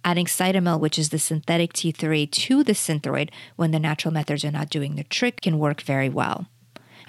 adding 0.04 0.26
Cytomel, 0.26 0.78
which 0.78 0.98
is 0.98 1.08
the 1.08 1.18
synthetic 1.18 1.72
T3, 1.72 2.30
to 2.30 2.62
the 2.62 2.72
Synthroid 2.72 3.30
when 3.56 3.70
the 3.70 3.78
natural 3.78 4.12
methods 4.12 4.44
are 4.44 4.50
not 4.50 4.68
doing 4.68 4.96
the 4.96 5.04
trick 5.04 5.40
can 5.40 5.58
work 5.58 5.80
very 5.80 6.10
well. 6.10 6.46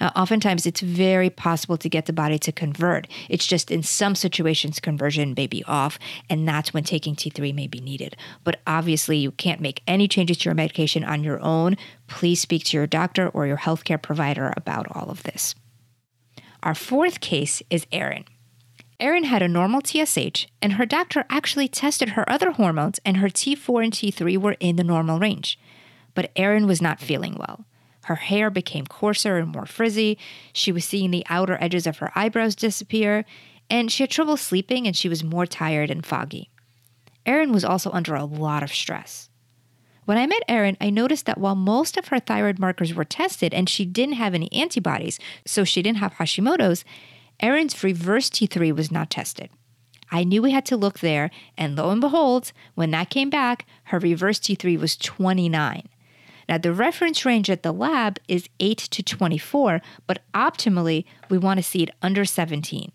Uh, 0.00 0.10
oftentimes, 0.16 0.66
it's 0.66 0.80
very 0.80 1.30
possible 1.30 1.76
to 1.76 1.88
get 1.88 2.06
the 2.06 2.12
body 2.12 2.38
to 2.38 2.52
convert. 2.52 3.06
It's 3.28 3.46
just 3.46 3.70
in 3.70 3.82
some 3.82 4.14
situations, 4.14 4.80
conversion 4.80 5.34
may 5.36 5.46
be 5.46 5.64
off, 5.64 5.98
and 6.28 6.46
that's 6.46 6.74
when 6.74 6.84
taking 6.84 7.14
T3 7.14 7.54
may 7.54 7.66
be 7.66 7.80
needed. 7.80 8.16
But 8.44 8.60
obviously, 8.66 9.18
you 9.18 9.30
can't 9.30 9.60
make 9.60 9.82
any 9.86 10.08
changes 10.08 10.38
to 10.38 10.44
your 10.46 10.54
medication 10.54 11.04
on 11.04 11.24
your 11.24 11.40
own. 11.40 11.76
Please 12.06 12.40
speak 12.40 12.64
to 12.64 12.76
your 12.76 12.86
doctor 12.86 13.28
or 13.28 13.46
your 13.46 13.58
healthcare 13.58 14.00
provider 14.00 14.52
about 14.56 14.86
all 14.94 15.10
of 15.10 15.22
this. 15.22 15.54
Our 16.62 16.74
fourth 16.74 17.20
case 17.20 17.62
is 17.70 17.86
Erin. 17.90 18.24
Erin 19.00 19.24
had 19.24 19.42
a 19.42 19.48
normal 19.48 19.80
TSH, 19.80 20.46
and 20.62 20.74
her 20.74 20.86
doctor 20.86 21.24
actually 21.28 21.66
tested 21.66 22.10
her 22.10 22.28
other 22.30 22.52
hormones, 22.52 23.00
and 23.04 23.16
her 23.16 23.28
T4 23.28 23.82
and 23.82 23.92
T3 23.92 24.38
were 24.38 24.56
in 24.60 24.76
the 24.76 24.84
normal 24.84 25.18
range. 25.18 25.58
But 26.14 26.30
Erin 26.36 26.68
was 26.68 26.80
not 26.80 27.00
feeling 27.00 27.34
well. 27.36 27.64
Her 28.04 28.16
hair 28.16 28.50
became 28.50 28.86
coarser 28.86 29.38
and 29.38 29.48
more 29.48 29.66
frizzy. 29.66 30.18
She 30.52 30.72
was 30.72 30.84
seeing 30.84 31.10
the 31.10 31.26
outer 31.28 31.56
edges 31.60 31.86
of 31.86 31.98
her 31.98 32.10
eyebrows 32.14 32.54
disappear, 32.54 33.24
and 33.70 33.90
she 33.90 34.02
had 34.02 34.10
trouble 34.10 34.36
sleeping 34.36 34.86
and 34.86 34.96
she 34.96 35.08
was 35.08 35.24
more 35.24 35.46
tired 35.46 35.90
and 35.90 36.04
foggy. 36.04 36.50
Erin 37.24 37.52
was 37.52 37.64
also 37.64 37.90
under 37.92 38.14
a 38.14 38.24
lot 38.24 38.62
of 38.62 38.74
stress. 38.74 39.30
When 40.04 40.18
I 40.18 40.26
met 40.26 40.42
Erin, 40.48 40.76
I 40.80 40.90
noticed 40.90 41.26
that 41.26 41.38
while 41.38 41.54
most 41.54 41.96
of 41.96 42.08
her 42.08 42.18
thyroid 42.18 42.58
markers 42.58 42.92
were 42.92 43.04
tested 43.04 43.54
and 43.54 43.68
she 43.68 43.84
didn't 43.84 44.14
have 44.16 44.34
any 44.34 44.52
antibodies, 44.52 45.20
so 45.46 45.62
she 45.62 45.80
didn't 45.80 45.98
have 45.98 46.14
Hashimoto's, 46.14 46.84
Erin's 47.38 47.82
reverse 47.84 48.28
T3 48.28 48.74
was 48.74 48.90
not 48.90 49.10
tested. 49.10 49.50
I 50.10 50.24
knew 50.24 50.42
we 50.42 50.50
had 50.50 50.66
to 50.66 50.76
look 50.76 50.98
there, 50.98 51.30
and 51.56 51.76
lo 51.76 51.90
and 51.90 52.00
behold, 52.00 52.52
when 52.74 52.90
that 52.90 53.10
came 53.10 53.30
back, 53.30 53.64
her 53.84 53.98
reverse 53.98 54.38
T3 54.38 54.78
was 54.78 54.96
29. 54.96 55.88
Now, 56.52 56.58
the 56.58 56.74
reference 56.74 57.24
range 57.24 57.48
at 57.48 57.62
the 57.62 57.72
lab 57.72 58.18
is 58.28 58.46
8 58.60 58.76
to 58.76 59.02
24, 59.02 59.80
but 60.06 60.20
optimally, 60.34 61.06
we 61.30 61.38
want 61.38 61.56
to 61.56 61.62
see 61.62 61.82
it 61.82 61.94
under 62.02 62.26
17. 62.26 62.92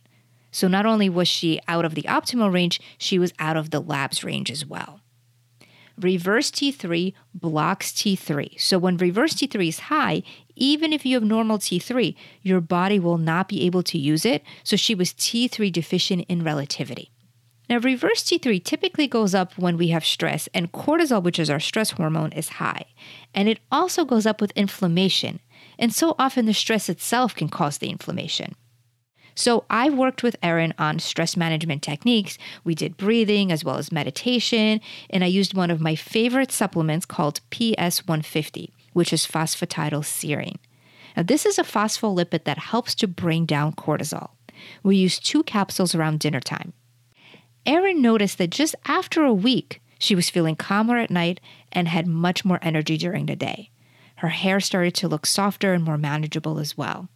So 0.51 0.67
not 0.67 0.85
only 0.85 1.09
was 1.09 1.27
she 1.27 1.59
out 1.67 1.83
of 1.83 1.95
the 1.95 2.03
optimal 2.03 2.53
range, 2.53 2.79
she 2.99 3.17
was 3.17 3.33
out 3.39 3.57
of 3.57 3.71
the 3.71 3.79
lab's 3.79 4.23
range 4.23 4.51
as 4.51 4.63
well. 4.63 5.01
Reverse 5.99 6.51
T3 6.51 7.15
blocks 7.33 7.91
T3. 7.93 8.61
So 8.61 8.77
when 8.77 8.95
reverse 8.95 9.33
T3 9.33 9.67
is 9.67 9.79
high, 9.79 10.21
even 10.55 10.93
if 10.93 11.03
you 11.03 11.15
have 11.15 11.23
normal 11.23 11.57
T3, 11.57 12.15
your 12.43 12.61
body 12.61 12.99
will 12.99 13.17
not 13.17 13.49
be 13.49 13.65
able 13.65 13.81
to 13.81 13.97
use 13.97 14.23
it. 14.23 14.43
So 14.63 14.75
she 14.75 14.93
was 14.93 15.13
T3 15.13 15.73
deficient 15.73 16.25
in 16.29 16.43
relativity. 16.43 17.09
Now, 17.69 17.79
reverse 17.79 18.23
T3 18.23 18.63
typically 18.63 19.07
goes 19.07 19.35
up 19.35 19.57
when 19.57 19.77
we 19.77 19.89
have 19.89 20.05
stress, 20.05 20.47
and 20.53 20.71
cortisol, 20.71 21.21
which 21.21 21.37
is 21.37 21.49
our 21.49 21.59
stress 21.59 21.91
hormone, 21.91 22.31
is 22.31 22.49
high. 22.49 22.85
And 23.33 23.49
it 23.49 23.59
also 23.71 24.05
goes 24.05 24.25
up 24.25 24.39
with 24.39 24.51
inflammation. 24.51 25.41
And 25.77 25.93
so 25.93 26.15
often 26.17 26.45
the 26.45 26.53
stress 26.53 26.87
itself 26.87 27.35
can 27.35 27.49
cause 27.49 27.77
the 27.77 27.89
inflammation. 27.89 28.55
So 29.35 29.65
I 29.69 29.89
worked 29.89 30.23
with 30.23 30.35
Erin 30.41 30.73
on 30.79 30.97
stress 30.97 31.37
management 31.37 31.83
techniques. 31.83 32.39
We 32.63 32.73
did 32.73 32.97
breathing 32.97 33.51
as 33.51 33.63
well 33.63 33.77
as 33.77 33.91
meditation, 33.91 34.81
and 35.09 35.23
I 35.23 35.27
used 35.27 35.53
one 35.53 35.69
of 35.69 35.81
my 35.81 35.93
favorite 35.93 36.51
supplements 36.51 37.05
called 37.05 37.41
PS150, 37.51 38.71
which 38.93 39.13
is 39.13 39.27
phosphatidylserine. 39.27 40.57
Now, 41.15 41.23
this 41.23 41.45
is 41.45 41.59
a 41.59 41.63
phospholipid 41.63 42.45
that 42.45 42.57
helps 42.57 42.95
to 42.95 43.07
bring 43.07 43.45
down 43.45 43.73
cortisol. 43.73 44.29
We 44.83 44.95
used 44.95 45.25
two 45.25 45.43
capsules 45.43 45.93
around 45.93 46.19
dinner 46.19 46.39
time. 46.39 46.73
Erin 47.67 48.01
noticed 48.01 48.37
that 48.37 48.49
just 48.49 48.75
after 48.85 49.23
a 49.23 49.33
week, 49.33 49.81
she 49.99 50.15
was 50.15 50.29
feeling 50.29 50.55
calmer 50.55 50.97
at 50.97 51.11
night 51.11 51.41
and 51.71 51.87
had 51.87 52.07
much 52.07 52.45
more 52.45 52.59
energy 52.61 52.97
during 52.97 53.25
the 53.25 53.35
day. 53.35 53.69
Her 54.15 54.29
hair 54.29 54.59
started 54.59 54.95
to 54.95 55.07
look 55.07 55.25
softer 55.25 55.73
and 55.73 55.83
more 55.83 55.97
manageable 55.97 56.59
as 56.59 56.77
well. 56.77 57.09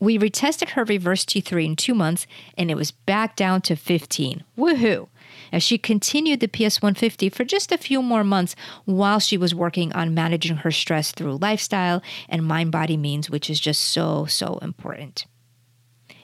We 0.00 0.18
retested 0.18 0.70
her 0.70 0.84
reverse 0.84 1.24
T3 1.24 1.64
in 1.64 1.76
two 1.76 1.94
months 1.94 2.26
and 2.58 2.70
it 2.70 2.74
was 2.74 2.90
back 2.90 3.36
down 3.36 3.62
to 3.62 3.76
15. 3.76 4.44
Woohoo! 4.58 5.08
As 5.52 5.62
she 5.62 5.78
continued 5.78 6.40
the 6.40 6.48
PS150 6.48 7.32
for 7.32 7.44
just 7.44 7.72
a 7.72 7.78
few 7.78 8.02
more 8.02 8.24
months 8.24 8.56
while 8.84 9.20
she 9.20 9.38
was 9.38 9.54
working 9.54 9.92
on 9.92 10.14
managing 10.14 10.58
her 10.58 10.70
stress 10.70 11.12
through 11.12 11.38
lifestyle 11.38 12.02
and 12.28 12.44
mind 12.44 12.72
body 12.72 12.96
means, 12.96 13.30
which 13.30 13.48
is 13.48 13.60
just 13.60 13.80
so, 13.80 14.26
so 14.26 14.58
important. 14.58 15.26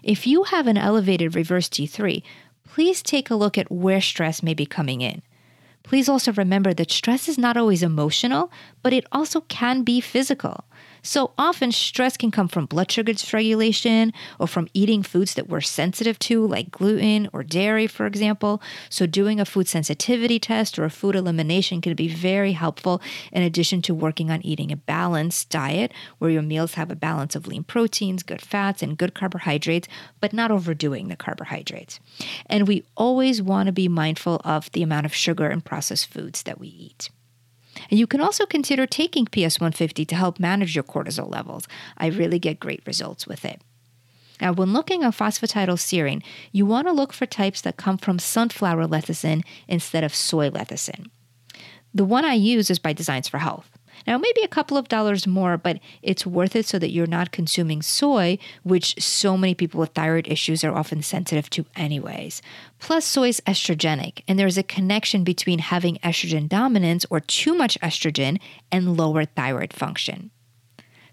If 0.02 0.26
you 0.26 0.42
have 0.44 0.66
an 0.66 0.76
elevated 0.76 1.36
reverse 1.36 1.68
T3, 1.68 2.22
please 2.74 3.02
take 3.02 3.28
a 3.28 3.34
look 3.34 3.58
at 3.58 3.70
where 3.70 4.00
stress 4.00 4.42
may 4.42 4.54
be 4.54 4.64
coming 4.64 5.02
in. 5.02 5.20
Please 5.82 6.08
also 6.08 6.32
remember 6.32 6.72
that 6.72 6.90
stress 6.90 7.28
is 7.28 7.36
not 7.36 7.54
always 7.54 7.82
emotional, 7.82 8.50
but 8.82 8.94
it 8.94 9.04
also 9.12 9.42
can 9.42 9.82
be 9.82 10.00
physical. 10.00 10.64
So 11.02 11.32
often, 11.36 11.72
stress 11.72 12.16
can 12.16 12.30
come 12.30 12.46
from 12.46 12.66
blood 12.66 12.90
sugar 12.90 13.12
dysregulation 13.12 14.12
or 14.38 14.46
from 14.46 14.68
eating 14.72 15.02
foods 15.02 15.34
that 15.34 15.48
we're 15.48 15.60
sensitive 15.60 16.18
to, 16.20 16.46
like 16.46 16.70
gluten 16.70 17.28
or 17.32 17.42
dairy, 17.42 17.88
for 17.88 18.06
example. 18.06 18.62
So, 18.88 19.06
doing 19.06 19.40
a 19.40 19.44
food 19.44 19.66
sensitivity 19.66 20.38
test 20.38 20.78
or 20.78 20.84
a 20.84 20.90
food 20.90 21.16
elimination 21.16 21.80
can 21.80 21.94
be 21.94 22.06
very 22.08 22.52
helpful 22.52 23.02
in 23.32 23.42
addition 23.42 23.82
to 23.82 23.94
working 23.94 24.30
on 24.30 24.46
eating 24.46 24.70
a 24.70 24.76
balanced 24.76 25.50
diet 25.50 25.92
where 26.18 26.30
your 26.30 26.42
meals 26.42 26.74
have 26.74 26.90
a 26.90 26.96
balance 26.96 27.34
of 27.34 27.48
lean 27.48 27.64
proteins, 27.64 28.22
good 28.22 28.40
fats, 28.40 28.82
and 28.82 28.96
good 28.96 29.12
carbohydrates, 29.12 29.88
but 30.20 30.32
not 30.32 30.52
overdoing 30.52 31.08
the 31.08 31.16
carbohydrates. 31.16 31.98
And 32.46 32.68
we 32.68 32.84
always 32.96 33.42
want 33.42 33.66
to 33.66 33.72
be 33.72 33.88
mindful 33.88 34.40
of 34.44 34.70
the 34.70 34.82
amount 34.84 35.06
of 35.06 35.14
sugar 35.14 35.48
and 35.48 35.64
processed 35.64 36.06
foods 36.12 36.44
that 36.44 36.60
we 36.60 36.68
eat. 36.68 37.10
And 37.90 37.98
you 37.98 38.06
can 38.06 38.20
also 38.20 38.46
consider 38.46 38.86
taking 38.86 39.26
PS 39.26 39.60
150 39.60 40.04
to 40.04 40.14
help 40.14 40.38
manage 40.38 40.74
your 40.74 40.84
cortisol 40.84 41.30
levels. 41.30 41.66
I 41.96 42.06
really 42.08 42.38
get 42.38 42.60
great 42.60 42.82
results 42.86 43.26
with 43.26 43.44
it. 43.44 43.60
Now, 44.40 44.52
when 44.52 44.72
looking 44.72 45.04
at 45.04 45.14
phosphatidylserine, 45.14 46.22
you 46.50 46.66
want 46.66 46.88
to 46.88 46.92
look 46.92 47.12
for 47.12 47.26
types 47.26 47.60
that 47.60 47.76
come 47.76 47.96
from 47.96 48.18
sunflower 48.18 48.86
lecithin 48.86 49.44
instead 49.68 50.02
of 50.02 50.14
soy 50.14 50.50
lecithin. 50.50 51.10
The 51.94 52.04
one 52.04 52.24
I 52.24 52.34
use 52.34 52.70
is 52.70 52.78
by 52.78 52.92
Designs 52.92 53.28
for 53.28 53.38
Health. 53.38 53.71
Now, 54.06 54.18
maybe 54.18 54.42
a 54.42 54.48
couple 54.48 54.76
of 54.76 54.88
dollars 54.88 55.26
more, 55.26 55.56
but 55.56 55.78
it's 56.02 56.26
worth 56.26 56.56
it 56.56 56.66
so 56.66 56.78
that 56.78 56.90
you're 56.90 57.06
not 57.06 57.32
consuming 57.32 57.82
soy, 57.82 58.38
which 58.62 59.00
so 59.02 59.36
many 59.36 59.54
people 59.54 59.80
with 59.80 59.90
thyroid 59.90 60.28
issues 60.28 60.64
are 60.64 60.74
often 60.74 61.02
sensitive 61.02 61.48
to, 61.50 61.66
anyways. 61.76 62.42
Plus, 62.78 63.04
soy 63.04 63.28
is 63.28 63.40
estrogenic, 63.46 64.22
and 64.26 64.38
there's 64.38 64.58
a 64.58 64.62
connection 64.62 65.24
between 65.24 65.60
having 65.60 65.96
estrogen 65.98 66.48
dominance 66.48 67.06
or 67.10 67.20
too 67.20 67.54
much 67.54 67.78
estrogen 67.80 68.40
and 68.70 68.96
lower 68.96 69.24
thyroid 69.24 69.72
function. 69.72 70.30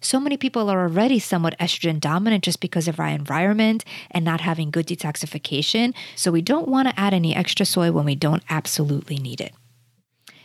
So 0.02 0.19
many 0.19 0.38
people 0.38 0.69
are 0.69 0.84
already 0.84 1.19
somewhat 1.19 1.58
estrogen 1.60 1.99
dominant 1.99 2.43
just 2.43 2.62
because 2.62 2.88
of 2.88 2.99
our 2.99 3.08
environment 3.08 3.84
and 4.12 4.23
not 4.23 4.39
having 4.41 4.71
good 4.71 4.88
detoxification. 4.88 5.93
So, 6.15 6.32
we 6.32 6.41
don't 6.41 6.69
want 6.69 6.88
to 6.88 6.99
add 6.99 7.13
any 7.13 7.36
extra 7.36 7.65
soy 7.65 7.91
when 7.91 8.06
we 8.06 8.15
don't 8.15 8.43
absolutely 8.49 9.17
need 9.17 9.41
it. 9.41 9.54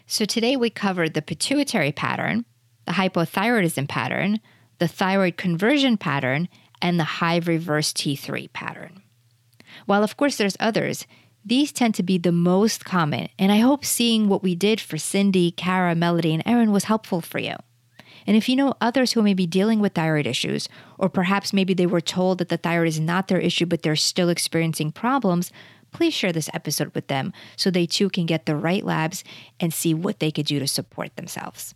So 0.06 0.24
today 0.24 0.56
we 0.56 0.70
covered 0.70 1.14
the 1.14 1.22
pituitary 1.22 1.92
pattern, 1.92 2.44
the 2.84 2.92
hypothyroidism 2.92 3.88
pattern, 3.88 4.40
the 4.78 4.88
thyroid 4.88 5.36
conversion 5.36 5.96
pattern, 5.96 6.48
and 6.82 7.00
the 7.00 7.04
high 7.04 7.38
reverse 7.38 7.92
T3 7.92 8.52
pattern. 8.52 9.02
While, 9.86 10.04
of 10.04 10.16
course, 10.16 10.36
there's 10.36 10.56
others, 10.60 11.06
these 11.44 11.72
tend 11.72 11.94
to 11.94 12.02
be 12.02 12.18
the 12.18 12.32
most 12.32 12.84
common, 12.84 13.28
and 13.38 13.50
I 13.50 13.58
hope 13.58 13.84
seeing 13.84 14.28
what 14.28 14.42
we 14.42 14.54
did 14.54 14.80
for 14.80 14.98
Cindy, 14.98 15.50
Cara, 15.50 15.94
Melody, 15.94 16.34
and 16.34 16.42
Erin 16.46 16.72
was 16.72 16.84
helpful 16.84 17.20
for 17.20 17.38
you. 17.38 17.56
And 18.26 18.36
if 18.36 18.48
you 18.48 18.56
know 18.56 18.74
others 18.80 19.12
who 19.12 19.22
may 19.22 19.34
be 19.34 19.46
dealing 19.46 19.80
with 19.80 19.94
thyroid 19.94 20.26
issues, 20.26 20.68
or 20.98 21.08
perhaps 21.08 21.52
maybe 21.52 21.74
they 21.74 21.86
were 21.86 22.00
told 22.00 22.38
that 22.38 22.48
the 22.48 22.56
thyroid 22.56 22.88
is 22.88 23.00
not 23.00 23.28
their 23.28 23.40
issue 23.40 23.66
but 23.66 23.82
they're 23.82 23.96
still 23.96 24.28
experiencing 24.28 24.92
problems, 24.92 25.50
please 25.94 26.12
share 26.12 26.32
this 26.32 26.50
episode 26.52 26.94
with 26.94 27.06
them 27.06 27.32
so 27.56 27.70
they 27.70 27.86
too 27.86 28.10
can 28.10 28.26
get 28.26 28.44
the 28.44 28.56
right 28.56 28.84
labs 28.84 29.24
and 29.58 29.72
see 29.72 29.94
what 29.94 30.18
they 30.18 30.30
could 30.30 30.44
do 30.44 30.58
to 30.58 30.66
support 30.66 31.16
themselves. 31.16 31.74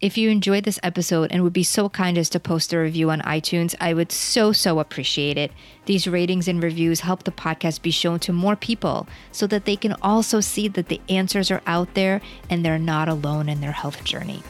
If 0.00 0.16
you 0.16 0.30
enjoyed 0.30 0.62
this 0.62 0.78
episode 0.84 1.32
and 1.32 1.42
would 1.42 1.52
be 1.52 1.64
so 1.64 1.88
kind 1.88 2.16
as 2.18 2.30
to 2.30 2.38
post 2.38 2.72
a 2.72 2.78
review 2.78 3.10
on 3.10 3.20
iTunes, 3.22 3.74
I 3.80 3.94
would 3.94 4.12
so, 4.12 4.52
so 4.52 4.78
appreciate 4.78 5.36
it. 5.36 5.50
These 5.86 6.06
ratings 6.06 6.46
and 6.46 6.62
reviews 6.62 7.00
help 7.00 7.24
the 7.24 7.32
podcast 7.32 7.82
be 7.82 7.90
shown 7.90 8.20
to 8.20 8.32
more 8.32 8.54
people 8.54 9.08
so 9.32 9.48
that 9.48 9.64
they 9.64 9.74
can 9.74 9.94
also 10.00 10.40
see 10.40 10.68
that 10.68 10.86
the 10.86 11.00
answers 11.08 11.50
are 11.50 11.62
out 11.66 11.94
there 11.94 12.20
and 12.48 12.64
they're 12.64 12.78
not 12.78 13.08
alone 13.08 13.48
in 13.48 13.60
their 13.60 13.72
health 13.72 14.04
journey. 14.04 14.42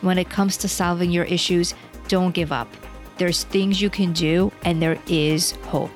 When 0.00 0.16
it 0.16 0.30
comes 0.30 0.56
to 0.58 0.68
solving 0.68 1.10
your 1.10 1.24
issues, 1.24 1.74
don't 2.06 2.32
give 2.32 2.52
up. 2.52 2.68
There's 3.16 3.42
things 3.42 3.82
you 3.82 3.90
can 3.90 4.12
do, 4.12 4.52
and 4.62 4.80
there 4.80 4.96
is 5.08 5.50
hope. 5.66 5.90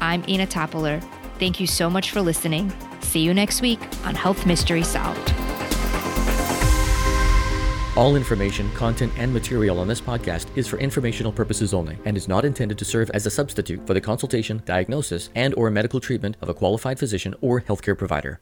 I'm 0.00 0.24
Inna 0.26 0.48
Topiler. 0.48 1.00
Thank 1.38 1.60
you 1.60 1.66
so 1.66 1.90
much 1.90 2.12
for 2.12 2.22
listening. 2.22 2.72
See 3.00 3.20
you 3.20 3.34
next 3.34 3.60
week 3.60 3.80
on 4.04 4.14
Health 4.14 4.46
Mystery 4.46 4.82
Solved. 4.82 5.34
All 7.96 8.14
information, 8.14 8.70
content, 8.72 9.12
and 9.16 9.32
material 9.32 9.78
on 9.78 9.88
this 9.88 10.00
podcast 10.02 10.46
is 10.54 10.66
for 10.66 10.78
informational 10.78 11.32
purposes 11.32 11.72
only 11.72 11.96
and 12.04 12.16
is 12.16 12.28
not 12.28 12.44
intended 12.44 12.76
to 12.78 12.84
serve 12.84 13.10
as 13.10 13.24
a 13.24 13.30
substitute 13.30 13.86
for 13.86 13.94
the 13.94 14.00
consultation, 14.00 14.62
diagnosis, 14.66 15.30
and 15.34 15.54
or 15.54 15.70
medical 15.70 16.00
treatment 16.00 16.36
of 16.42 16.50
a 16.50 16.54
qualified 16.54 16.98
physician 16.98 17.34
or 17.40 17.62
healthcare 17.62 17.96
provider. 17.96 18.40